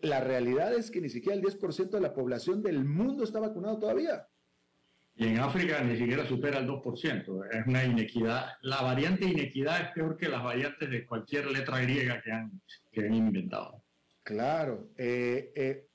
[0.00, 3.78] la realidad es que ni siquiera el 10% de la población del mundo está vacunado
[3.78, 4.28] todavía.
[5.16, 7.46] Y en África ni siquiera supera el 2%.
[7.52, 8.52] Es una inequidad.
[8.62, 12.60] La variante inequidad es peor que las variantes de cualquier letra griega que han,
[12.90, 13.84] que han inventado.
[14.24, 14.90] Claro.
[14.96, 15.88] Eh, eh,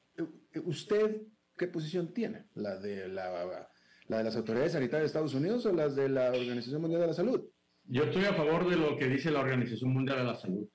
[0.63, 1.23] ¿Usted
[1.57, 2.45] qué posición tiene?
[2.55, 3.69] ¿La de la,
[4.07, 7.07] ¿La de las autoridades sanitarias de Estados Unidos o las de la Organización Mundial de
[7.07, 7.41] la Salud?
[7.83, 10.67] Yo estoy a favor de lo que dice la Organización Mundial de la Salud.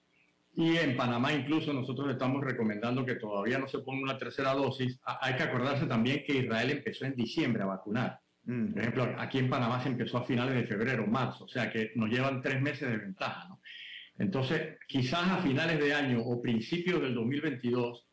[0.57, 5.01] Y en Panamá incluso nosotros estamos recomendando que todavía no se ponga una tercera dosis.
[5.05, 8.20] Hay que acordarse también que Israel empezó en diciembre a vacunar.
[8.47, 8.72] Mm.
[8.72, 11.92] Por ejemplo, aquí en Panamá se empezó a finales de febrero, marzo, o sea que
[11.95, 13.49] nos llevan tres meses de ventaja.
[13.49, 13.61] ¿no?
[14.18, 18.07] Entonces, quizás a finales de año o principios del 2022,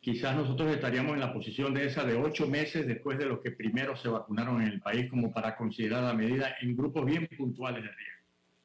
[0.00, 3.50] quizás nosotros estaríamos en la posición de esa de ocho meses después de los que
[3.50, 7.82] primero se vacunaron en el país, como para considerar la medida en grupos bien puntuales
[7.82, 8.18] de riesgo.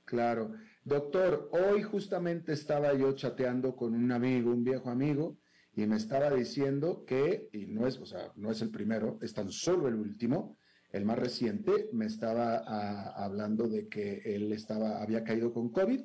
[0.05, 0.51] Claro.
[0.83, 5.37] Doctor, hoy justamente estaba yo chateando con un amigo, un viejo amigo,
[5.75, 9.33] y me estaba diciendo que, y no es, o sea, no es el primero, es
[9.33, 10.57] tan solo el último,
[10.93, 16.01] el más reciente, me estaba ah, hablando de que él estaba, había caído con COVID,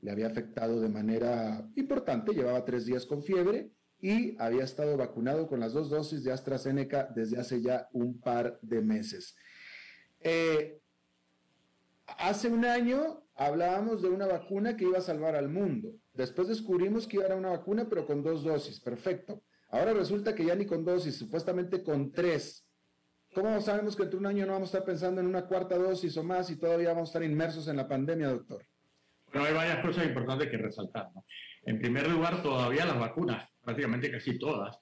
[0.00, 3.70] le había afectado de manera importante, llevaba tres días con fiebre
[4.00, 8.58] y había estado vacunado con las dos dosis de AstraZeneca desde hace ya un par
[8.62, 9.36] de meses.
[10.20, 10.80] Eh,
[12.06, 15.92] hace un año hablábamos de una vacuna que iba a salvar al mundo.
[16.14, 18.80] Después descubrimos que iba a ser una vacuna, pero con dos dosis.
[18.80, 19.42] Perfecto.
[19.68, 22.66] Ahora resulta que ya ni con dosis, supuestamente con tres.
[23.34, 26.16] ¿Cómo sabemos que entre un año no vamos a estar pensando en una cuarta dosis
[26.16, 28.66] o más y todavía vamos a estar inmersos en la pandemia, doctor?
[29.32, 31.08] Bueno, hay varias cosas importantes que resaltar.
[31.62, 34.76] En primer lugar, todavía las vacunas, prácticamente casi todas,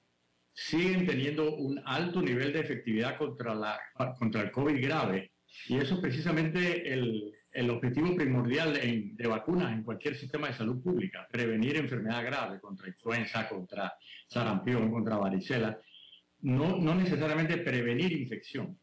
[0.51, 3.79] siguen teniendo un alto nivel de efectividad contra, la,
[4.17, 5.33] contra el COVID grave.
[5.67, 10.81] Y eso es precisamente el, el objetivo primordial de vacunas en cualquier sistema de salud
[10.81, 13.93] pública, prevenir enfermedad grave contra influenza, contra
[14.27, 15.79] sarampión, contra varicela,
[16.41, 18.77] no, necesariamente prevenir infección.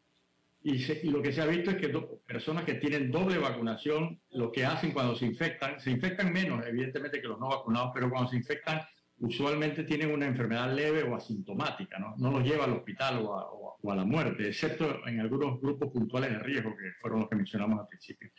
[0.63, 1.89] Y, lo que se ha visto es que
[2.25, 7.21] personas que tienen doble vacunación, lo que hacen cuando se infectan, se infectan menos, evidentemente,
[7.21, 8.81] que los no vacunados, pero cuando se infectan,
[9.19, 13.51] usualmente tienen una enfermedad leve o asintomática, no, no los lleva al hospital o a,
[13.51, 17.35] o a, la muerte, excepto en algunos grupos puntuales de riesgo, que fueron los que
[17.37, 18.29] mencionamos al principio.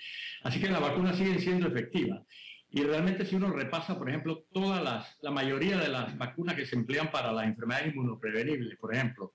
[0.43, 2.21] Así que las vacunas siguen siendo efectivas.
[2.71, 6.67] Y realmente si uno repasa, por ejemplo, todas las, la mayoría de las vacunas que
[6.67, 9.35] se emplean para las enfermedades inmunoprevenibles, por ejemplo,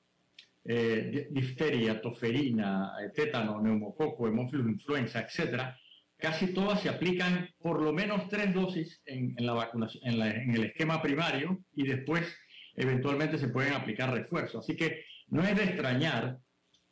[0.66, 5.78] eh, difteria, toferina, eh, tétano, neumococo, hemófilo influenza, etcétera,
[6.16, 11.02] casi todas se aplican por lo menos tres dosis en, la vacunación, en, el esquema
[11.02, 12.34] primario y después
[12.76, 14.64] eventualmente se pueden aplicar refuerzos.
[14.64, 16.38] Así que no es de extrañar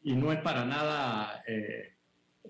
[0.01, 1.90] y no es para nada eh,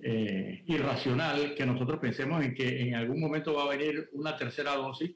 [0.03, 5.11] irracional que nosotros pensemos en que en algún momento va a venir una tercera dosis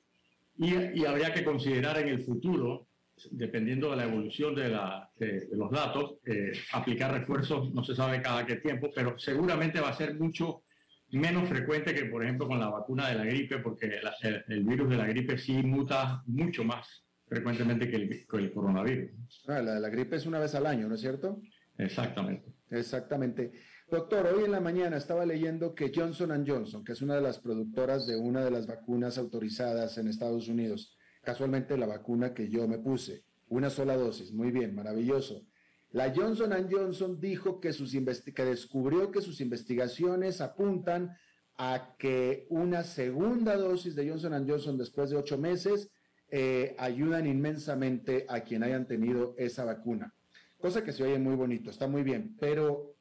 [0.58, 2.88] y, y habría que considerar en el futuro
[3.32, 8.58] dependiendo de la evolución de, los datos, eh, aplicar refuerzos no se sabe cada qué
[8.58, 10.64] tiempo, pero seguramente va a ser mucho
[11.12, 14.00] menos frecuente que, por ejemplo, con la vacuna de la gripe, porque
[14.48, 19.12] el, virus de la gripe sí muta mucho más frecuentemente que el, coronavirus.
[19.48, 21.42] Ah, la de la gripe es una vez al año, ¿no es cierto?
[21.78, 22.54] Exactamente.
[22.70, 23.52] Exactamente.
[23.88, 27.38] Doctor, hoy en la mañana estaba leyendo que Johnson Johnson, que es una de las
[27.38, 32.68] productoras de una de las vacunas autorizadas en Estados Unidos, casualmente la vacuna que yo
[32.68, 35.46] me puse, una sola dosis, muy bien, maravilloso.
[35.92, 41.16] La Johnson Johnson dijo que, sus que descubrió que sus investigaciones apuntan
[41.56, 45.92] a que una segunda dosis de Johnson Johnson después de ocho meses
[46.30, 50.16] eh, ayudan inmensamente a quien hayan tenido esa vacuna.
[50.58, 52.95] Cosa que se oye muy bonito, está muy bien, pero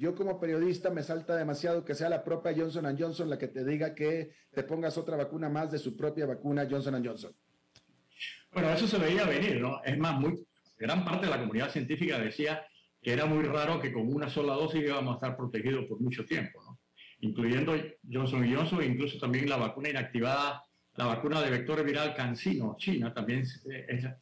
[0.00, 3.66] yo como periodista me salta demasiado que sea la propia Johnson Johnson la que te
[3.66, 7.34] diga que te pongas otra vacuna más de su propia vacuna Johnson Johnson.
[8.50, 9.82] Bueno, eso se veía venir, ¿no?
[9.84, 10.42] Es más, muy,
[10.78, 12.66] gran parte de la comunidad científica decía
[13.02, 16.24] que era muy raro que con una sola dosis íbamos a estar protegidos por mucho
[16.24, 16.80] tiempo, ¿no?
[17.20, 17.74] Incluyendo
[18.10, 23.44] Johnson Johnson incluso también la vacuna inactivada, la vacuna de vector viral cancino, China, también
[23.44, 23.60] se,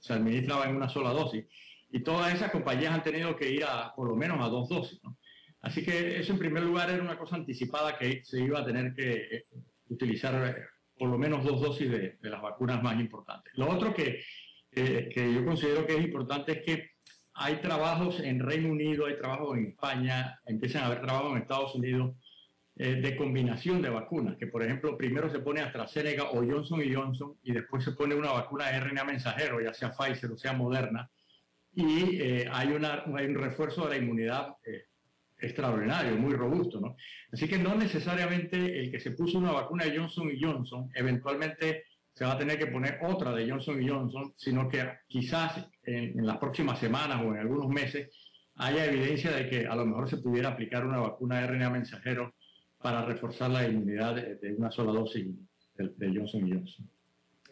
[0.00, 1.44] se administraba en una sola dosis.
[1.92, 5.00] Y todas esas compañías han tenido que ir a por lo menos a dos dosis,
[5.04, 5.16] ¿no?
[5.60, 8.94] Así que eso en primer lugar era una cosa anticipada que se iba a tener
[8.94, 9.46] que eh,
[9.88, 10.64] utilizar eh,
[10.96, 13.52] por lo menos dos dosis de, las vacunas más importantes.
[13.56, 14.22] Lo otro que,
[14.70, 16.90] que yo considero que es importante es que
[17.40, 21.74] hay trabajos en Reino Unido, hay trabajos en España, empiezan a haber trabajos en Estados
[21.76, 22.16] Unidos
[22.74, 27.36] eh, de combinación de vacunas, que por ejemplo primero se pone AstraZeneca o Johnson Johnson
[27.42, 31.10] y después se pone una vacuna de RNA mensajero, ya sea Pfizer o sea Moderna,
[31.72, 34.56] y hay, una, hay un refuerzo de la inmunidad
[35.40, 36.96] extraordinario, muy robusto, ¿no?
[37.32, 41.84] Así que no necesariamente el que se puso una vacuna de Johnson Johnson eventualmente
[42.18, 46.38] se va a tener que poner otra de Johnson Johnson, sino que quizás en, las
[46.38, 48.10] próximas semanas o en algunos meses
[48.56, 52.34] haya evidencia de que a lo mejor se pudiera aplicar una vacuna de RNA mensajero
[52.82, 55.28] para reforzar la inmunidad de, una sola dosis
[55.76, 56.90] de, Johnson y Johnson.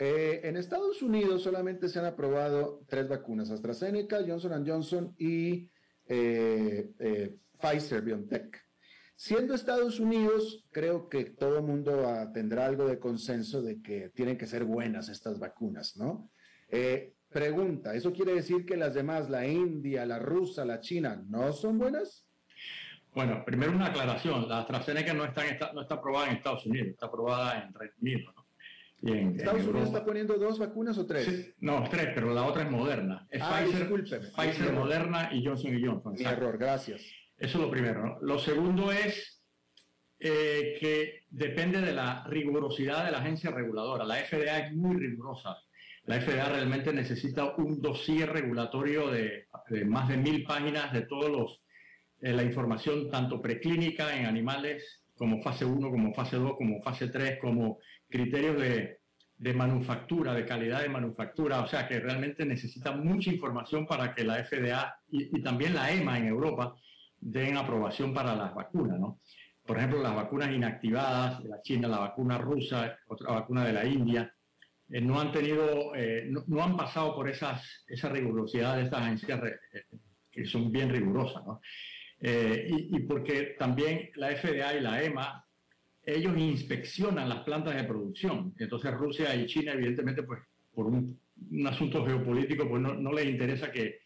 [0.01, 5.71] Eh, en Estados Unidos solamente se han aprobado tres vacunas, AstraZeneca, Johnson Johnson y
[6.09, 8.67] eh, eh, Pfizer BioNTech.
[9.15, 14.11] Siendo Estados Unidos, creo que todo el mundo ah, tendrá algo de consenso de que
[14.11, 16.31] tienen que ser buenas estas vacunas, ¿no?
[16.69, 21.53] Eh, pregunta, ¿eso quiere decir que las demás, la India, la rusa, la China, no
[21.53, 22.27] son buenas?
[23.15, 24.47] Bueno, primero una aclaración.
[24.47, 25.43] La AstraZeneca no está,
[25.73, 28.33] no está aprobada en Estados Unidos, está aprobada en Reino Unido.
[28.37, 28.47] ¿no?
[29.03, 31.55] ¿Estados Unidos está poniendo dos vacunas o tres?
[31.61, 33.27] no, tres, pero la otra es Moderna.
[33.31, 33.89] Es ah, Pfizer,
[34.35, 36.13] Pfizer Moderna y Johnson Johnson.
[36.13, 37.03] Mi error, gracias.
[37.39, 38.05] Eso es lo primero.
[38.05, 38.19] ¿no?
[38.23, 39.43] Lo segundo es
[40.19, 44.05] eh, que depende de la rigurosidad de la agencia reguladora.
[44.05, 45.59] La FDA es muy rigurosa.
[46.05, 49.49] La FDA realmente necesita un dossier regulatorio de,
[49.87, 51.63] más de mil páginas de todos los
[52.23, 57.09] eh, la información tanto preclínica en animales como fase 1, como fase 2, como fase
[57.09, 57.79] 3, como
[58.09, 59.01] criterios de,
[59.37, 64.25] de, manufactura, de calidad de manufactura, o sea que realmente necesita mucha información para que
[64.25, 66.75] la FDA y, y también la EMA en Europa
[67.21, 69.21] den aprobación para las vacunas, ¿no?
[69.67, 73.85] Por ejemplo, las vacunas inactivadas de la China, la vacuna rusa, otra vacuna de la
[73.85, 74.33] India,
[74.89, 79.41] eh, no han tenido, eh, no, han pasado por esas, esa rigurosidad de estas agencias
[79.43, 79.81] eh,
[80.31, 81.61] que son bien rigurosas, ¿no?
[82.19, 85.45] y, y, porque también la FDA y la EMA,
[86.03, 88.55] ellos inspeccionan las plantas de producción.
[88.59, 90.41] Entonces Rusia y China, evidentemente, pues
[90.73, 94.01] por un, un asunto geopolítico, pues no, no les interesa que,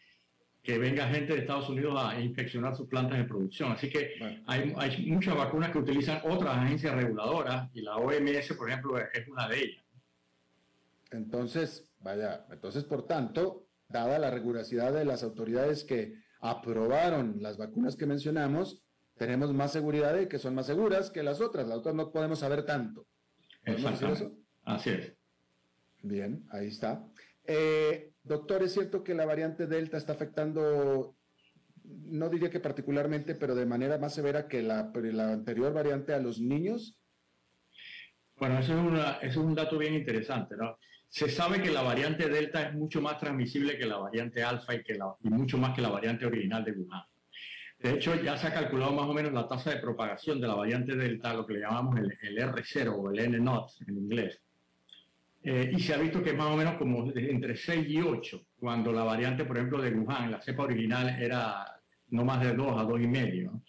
[0.63, 3.71] que venga gente de Estados Unidos a inspeccionar sus plantas de producción.
[3.71, 4.13] Así que
[4.45, 9.27] hay, hay, muchas vacunas que utilizan otras agencias reguladoras y la OMS, por ejemplo, es
[9.27, 9.83] una de ellas.
[11.11, 17.95] Entonces, vaya, entonces, por tanto, dada la rigurosidad de las autoridades que aprobaron las vacunas
[17.95, 18.81] que mencionamos,
[19.17, 21.67] tenemos más seguridad de que son más seguras que las otras.
[21.67, 23.05] Las otras no podemos saber tanto.
[23.63, 24.31] Decir eso?
[24.63, 25.13] Así es.
[26.01, 27.05] Bien, ahí está.
[27.45, 31.15] Eh, Doctor, ¿es cierto que la variante Delta está afectando,
[31.83, 34.91] no diría que particularmente, pero de manera más severa que la,
[35.31, 36.97] anterior variante a los niños?
[38.35, 38.73] Bueno, eso
[39.21, 40.55] es, un dato bien interesante.
[41.09, 44.83] Se sabe que la variante Delta es mucho más transmisible que la variante Alfa y,
[44.83, 47.03] que la, y mucho más que la variante original de Wuhan.
[47.79, 50.53] De hecho, ya se ha calculado más o menos la tasa de propagación de la
[50.53, 54.41] variante Delta, lo que le llamamos el, el R0 o el N-Not en inglés
[55.43, 58.45] eh, y se ha visto que es más o menos como entre 6 y 8,
[58.57, 61.65] cuando la variante, por ejemplo, de Wuhan, la cepa original, era
[62.09, 63.63] no más de 2 a 2 y medio.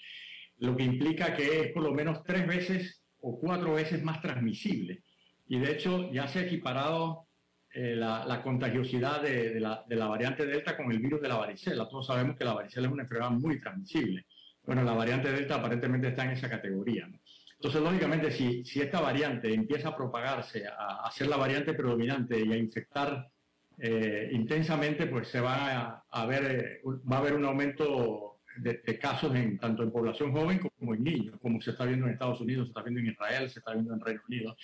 [0.59, 5.03] Lo que implica que es por lo menos tres veces o cuatro veces más transmisible.
[5.49, 7.29] Y de hecho ya se ha equiparado
[7.73, 11.29] eh, la, la, contagiosidad de, de, la, de, la, variante Delta con el virus de
[11.29, 11.89] la varicela.
[11.89, 14.27] Todos sabemos que la varicela es una enfermedad muy transmisible.
[14.63, 17.07] Bueno, la variante Delta aparentemente está en esa categoría.
[17.07, 17.19] ¿no?
[17.63, 22.45] Entonces, lógicamente, si, si esta variante empieza a propagarse, a, a ser la variante predominante
[22.45, 23.31] y a infectar
[23.79, 29.33] eh, intensamente, pues se va a, ver, eh, va a haber un aumento de, casos
[29.37, 32.67] en, tanto en población joven como en niños, como se está viendo en Estados Unidos,
[32.67, 34.57] se está viendo en Israel, se está viendo en Reino Unido.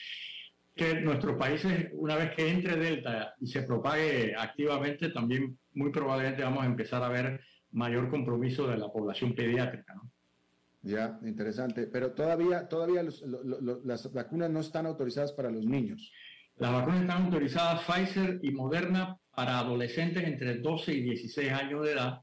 [0.75, 6.43] Que nuestros países, una vez que entre Delta y se propague activamente, también muy probablemente
[6.43, 7.41] vamos a empezar a ver
[7.71, 9.95] mayor compromiso de la población pediátrica.
[9.95, 10.11] ¿no?
[10.83, 11.87] Ya, interesante.
[11.87, 16.13] Pero todavía, todavía las vacunas no están autorizadas para los niños.
[16.57, 21.93] Las vacunas están autorizadas Pfizer y Moderna para adolescentes entre 12 y 16 años de
[21.93, 22.21] edad,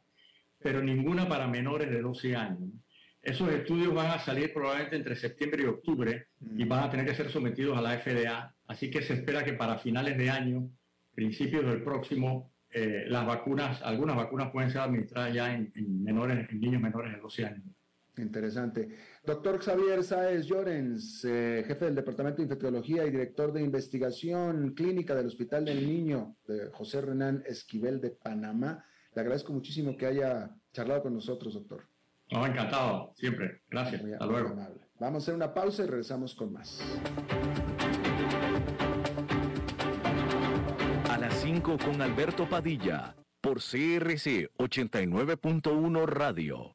[0.59, 2.69] pero ninguna para menores de 12 años.
[3.21, 6.27] Esos estudios van a salir probablemente entre septiembre y octubre
[6.57, 6.69] y mm.
[6.69, 8.53] van a tener que ser sometidos a la FDA.
[8.67, 10.69] Así que se espera que para finales de año,
[11.13, 16.49] principios del próximo, eh, las vacunas, algunas vacunas pueden ser administradas ya en, en menores,
[16.49, 17.63] en niños menores de 12 años.
[18.17, 18.89] Interesante.
[19.25, 25.15] Doctor Xavier Sáez Llorens, eh, jefe del Departamento de Infectología y director de investigación clínica
[25.15, 28.85] del Hospital del Niño de José Renán Esquivel de Panamá.
[29.13, 31.87] Le agradezco muchísimo que haya charlado con nosotros, doctor.
[32.31, 33.61] No, encantado, siempre.
[33.69, 34.03] Gracias.
[34.03, 34.55] Hasta luego.
[34.99, 36.81] Vamos a hacer una pausa y regresamos con más.
[41.09, 46.74] A las 5 con Alberto Padilla, por CRC 89.1 Radio.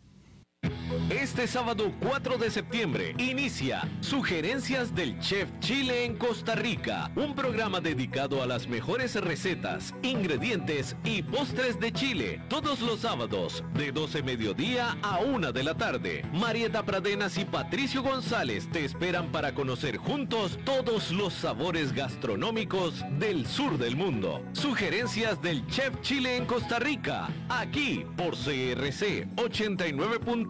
[1.09, 7.79] Este sábado 4 de septiembre inicia Sugerencias del Chef Chile en Costa Rica, un programa
[7.79, 14.23] dedicado a las mejores recetas, ingredientes y postres de Chile, todos los sábados de 12
[14.23, 16.25] mediodía a 1 de la tarde.
[16.33, 23.47] Marieta Pradenas y Patricio González te esperan para conocer juntos todos los sabores gastronómicos del
[23.47, 24.43] sur del mundo.
[24.53, 29.27] Sugerencias del Chef Chile en Costa Rica, aquí por CRC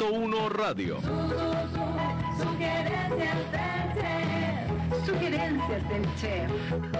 [0.01, 0.97] 89.1 Radio.
[2.39, 5.05] Sugerencias del chef.
[5.05, 6.51] Sugerencias del chef.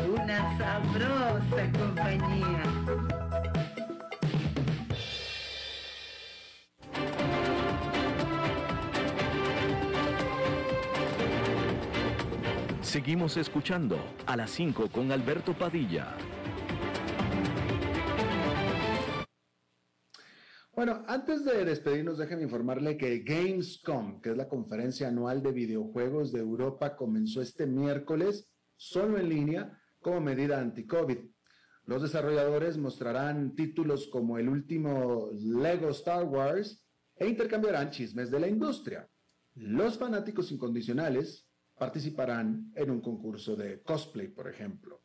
[0.07, 2.63] Una sabrosa compañía.
[12.83, 13.97] Seguimos escuchando
[14.27, 16.13] a las 5 con Alberto Padilla.
[20.83, 26.31] Bueno, antes de despedirnos, déjenme informarle que Gamescom, que es la conferencia anual de videojuegos
[26.31, 31.19] de Europa, comenzó este miércoles solo en línea como medida anti-COVID.
[31.85, 36.83] Los desarrolladores mostrarán títulos como el último Lego Star Wars
[37.15, 39.07] e intercambiarán chismes de la industria.
[39.53, 44.99] Los fanáticos incondicionales participarán en un concurso de cosplay, por ejemplo.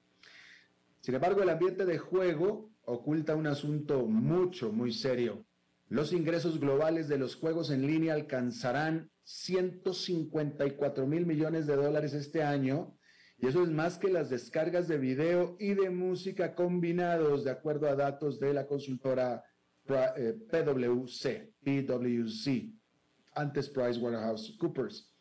[1.02, 5.45] Sin embargo, el ambiente de juego oculta un asunto mucho, muy serio.
[5.88, 12.42] Los ingresos globales de los juegos en línea alcanzarán 154 mil millones de dólares este
[12.42, 12.98] año,
[13.38, 17.88] y eso es más que las descargas de video y de música combinados, de acuerdo
[17.88, 19.44] a datos de la consultora
[19.88, 22.72] eh, PwC, PwC,
[23.34, 25.12] antes PricewaterhouseCoopers.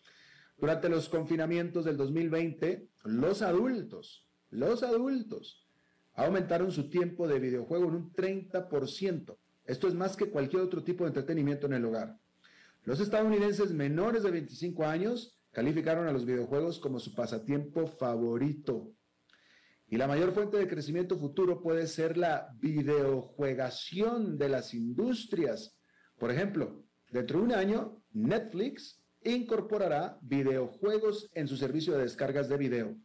[0.57, 5.67] Durante los confinamientos del 2020, los adultos, los adultos,
[6.13, 9.37] aumentaron su tiempo de videojuego en un 30%.
[9.65, 12.19] Esto es más que cualquier otro tipo de entretenimiento en el hogar.
[12.83, 18.91] Los estadounidenses menores de 25 años calificaron a los videojuegos como su pasatiempo favorito.
[19.87, 25.77] Y la mayor fuente de crecimiento futuro puede ser la videojuegación de las industrias.
[26.17, 32.57] Por ejemplo, dentro de un año, Netflix incorporará videojuegos en su servicio de descargas de
[32.57, 32.97] video.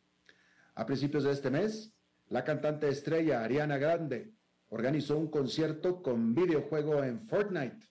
[0.75, 1.95] A principios de este mes,
[2.29, 4.35] la cantante estrella Ariana Grande
[4.71, 7.87] organizó un concierto con videojuego en Fortnite.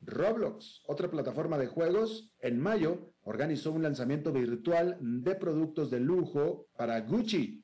[0.00, 6.68] Roblox, otra plataforma de juegos, en mayo organizó un lanzamiento virtual de productos de lujo
[6.76, 7.62] para Gucci.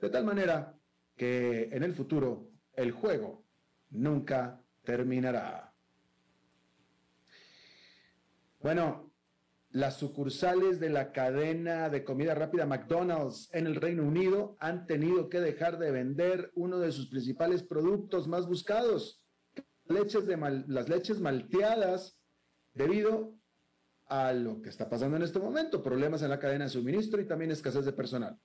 [0.00, 0.78] De tal manera
[1.16, 3.44] que en el futuro el juego
[3.90, 5.74] nunca terminará.
[8.60, 9.05] Bueno,
[9.76, 15.28] las sucursales de la cadena de comida rápida McDonald's en el Reino Unido han tenido
[15.28, 19.22] que dejar de vender uno de sus principales productos más buscados,
[19.84, 22.18] leches de las leches malteadas,
[22.72, 23.34] debido
[24.06, 27.26] a lo que está pasando en este momento, problemas en la cadena de suministro y
[27.26, 28.40] también escasez de personal.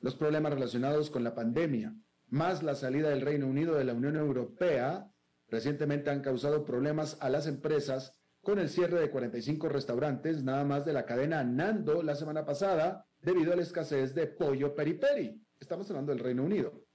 [0.00, 1.94] Los problemas relacionados con la pandemia,
[2.28, 5.12] más la salida del Reino Unido de la Unión Europea,
[5.50, 8.17] recientemente han causado problemas a las empresas
[8.48, 13.04] con el cierre de 45 restaurantes nada más de la cadena Nando la semana pasada
[13.20, 15.38] debido a la escasez de pollo periperi.
[15.60, 16.86] Estamos hablando del Reino Unido.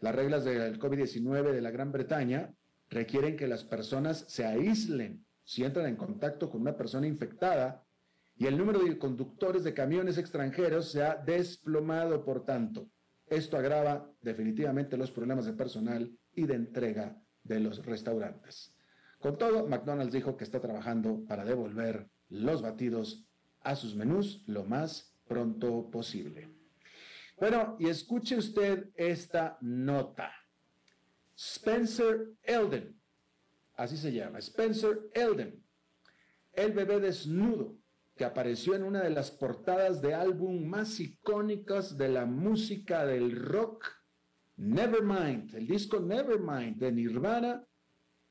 [0.00, 2.54] Las reglas del COVID-19 de la Gran Bretaña
[2.90, 7.82] requieren que las personas se aíslen si entran en contacto con una persona infectada
[8.36, 12.90] y el número de conductores de camiones extranjeros se ha desplomado, por tanto.
[13.26, 18.73] Esto agrava definitivamente los problemas de personal y de entrega de los restaurantes.
[19.24, 23.24] Con todo, McDonald's dijo que está trabajando para devolver los batidos
[23.62, 26.50] a sus menús lo más pronto posible.
[27.38, 30.30] Bueno, y escuche usted esta nota.
[31.34, 33.00] Spencer Elden,
[33.76, 35.64] así se llama, Spencer Elden,
[36.52, 37.78] el bebé desnudo
[38.16, 43.34] que apareció en una de las portadas de álbum más icónicas de la música del
[43.34, 43.86] rock,
[44.58, 47.66] Nevermind, el disco Nevermind de Nirvana.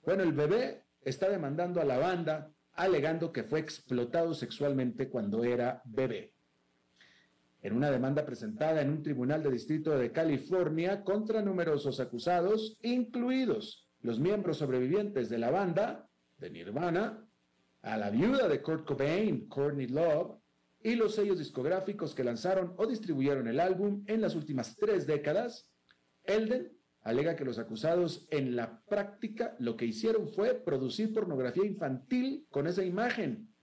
[0.06, 5.82] Bueno, el bebé está demandando a la banda alegando que fue explotado sexualmente cuando era
[5.86, 6.34] bebé.
[7.62, 13.88] En una demanda presentada en un tribunal de distrito de California contra numerosos acusados, incluidos
[14.02, 17.26] los miembros sobrevivientes de la banda, de Nirvana,
[17.84, 20.40] a la viuda de Kurt Cobain, Courtney Love,
[20.82, 25.72] y los sellos discográficos que lanzaron o distribuyeron el álbum en las últimas tres décadas,
[26.26, 26.73] Elden
[27.04, 32.66] alega que los acusados en la práctica lo que hicieron fue producir pornografía infantil con
[32.68, 33.54] esa imagen,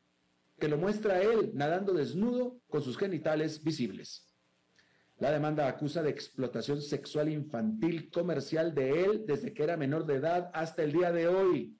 [0.58, 4.26] que lo muestra él nadando desnudo con sus genitales visibles.
[5.18, 10.16] La demanda acusa de explotación sexual infantil comercial de él desde que era menor de
[10.16, 11.76] edad hasta el día de hoy.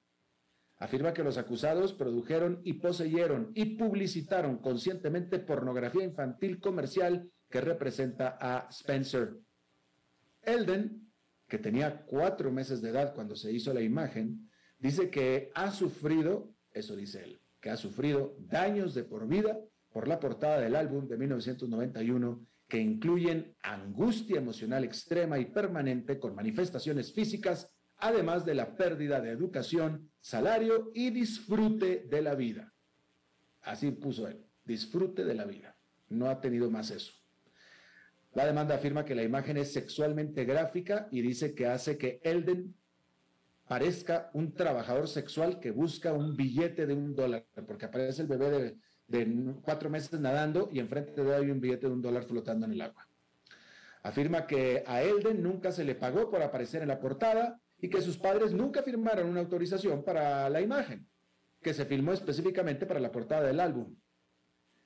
[0.77, 8.37] Afirma que los acusados produjeron y poseyeron y publicitaron conscientemente pornografía infantil comercial que representa
[8.39, 9.37] a Spencer.
[10.41, 11.10] Elden
[11.51, 14.49] que tenía cuatro meses de edad cuando se hizo la imagen,
[14.79, 19.59] dice que ha sufrido, eso dice él, que ha sufrido daños de por vida
[19.91, 26.35] por la portada del álbum de 1991 que incluyen angustia emocional extrema y permanente con
[26.35, 32.73] manifestaciones físicas, además de la pérdida de educación, salario y disfrute de la vida.
[33.59, 35.77] Así puso él, disfrute de la vida.
[36.07, 37.11] No ha tenido más eso.
[38.33, 42.73] La demanda afirma que la imagen es sexualmente gráfica y dice que hace que Elden
[43.67, 48.77] parezca un trabajador sexual que busca un billete de un dólar, porque aparece el bebé
[49.07, 52.65] de, cuatro meses nadando y enfrente de él hay un billete de un dólar flotando
[52.65, 53.07] en el agua.
[54.03, 58.01] Afirma que a Elden nunca se le pagó por aparecer en la portada y que
[58.01, 61.07] sus padres nunca firmaron una autorización para la imagen,
[61.61, 63.95] que se filmó específicamente para la portada del álbum.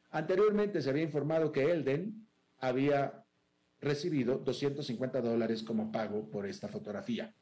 [0.09, 2.27] Anteriormente se había informado que Elden
[2.59, 3.24] había
[3.79, 7.35] recibido 250 dólares como pago por esta fotografía.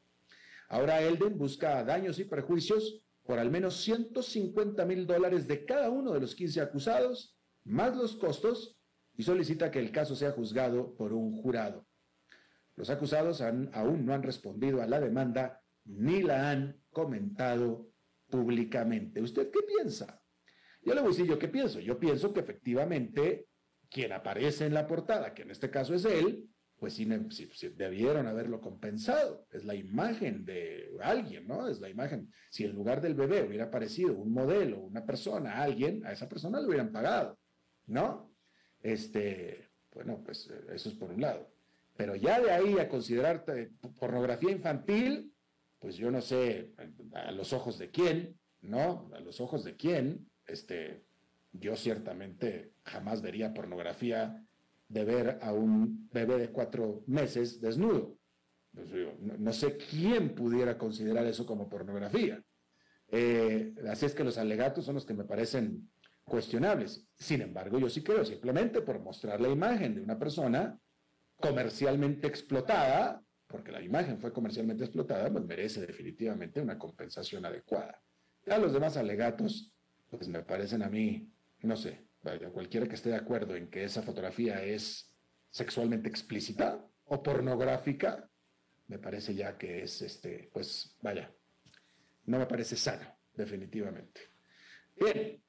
[0.68, 6.12] Ahora Elden busca daños y perjuicios por al menos 150 mil dólares de cada uno
[6.12, 8.78] de los 15 acusados, más los costos,
[9.16, 11.86] y solicita que el caso sea juzgado por un jurado.
[12.76, 17.88] Los acusados aún no han respondido a la demanda ni la han comentado
[18.28, 19.22] públicamente.
[19.22, 20.20] ¿Usted qué piensa?
[20.82, 21.80] Yo le voy a decir yo qué pienso.
[21.80, 23.46] Yo pienso que efectivamente
[23.94, 27.06] quien aparece en la portada, que en este caso es él, pues sí,
[27.76, 29.46] debieron haberlo compensado.
[29.52, 31.68] Es la imagen de alguien, ¿no?
[31.68, 32.28] Es la imagen.
[32.50, 36.58] Si en lugar del bebé hubiera aparecido un modelo, una persona, alguien, a esa persona
[36.60, 37.38] le hubieran pagado,
[37.86, 38.34] ¿no?
[38.82, 41.48] Este, bueno, pues eso es por un lado.
[41.96, 43.44] Pero ya de ahí a considerar
[44.00, 45.32] pornografía infantil,
[45.78, 46.72] pues yo no sé
[47.12, 49.08] a los ojos de quién, ¿no?
[49.14, 51.04] A los ojos de quién, este,
[51.54, 54.44] yo ciertamente jamás vería pornografía
[54.88, 58.18] de ver a un bebé de cuatro meses desnudo.
[58.72, 58.88] Pues
[59.20, 62.42] no, sé quién pudiera considerar eso como pornografía.
[63.08, 65.90] Eh, así es que los alegatos son los que me parecen
[66.24, 67.06] cuestionables.
[67.16, 70.78] Sin embargo, yo sí creo, simplemente por mostrar la imagen de una persona
[71.36, 78.02] comercialmente explotada, porque la imagen fue comercialmente explotada, pues merece definitivamente una compensación adecuada.
[78.44, 79.72] Ya los demás alegatos,
[80.10, 81.30] pues me parecen a mí
[81.64, 82.06] no sé,
[82.52, 85.14] cualquiera que esté de acuerdo en que esa fotografía es
[85.50, 88.28] sexualmente explícita o pornográfica,
[88.86, 91.34] me parece ya que es, este, pues, vaya,
[92.26, 94.20] no me parece sano, definitivamente.
[94.96, 95.42] Bien,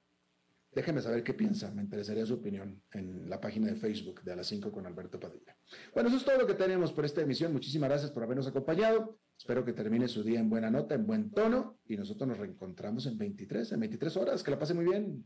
[0.72, 4.36] déjeme saber qué piensa, me interesaría su opinión en la página de Facebook de A
[4.36, 5.58] las 5 con Alberto Padilla.
[5.94, 7.54] Bueno, eso es todo lo que tenemos por esta emisión.
[7.54, 9.20] Muchísimas gracias por habernos acompañado.
[9.38, 13.06] Espero que termine su día en buena nota, en buen tono, y nosotros nos reencontramos
[13.06, 14.44] en 23, en 23 horas.
[14.44, 15.26] Que la pase muy bien.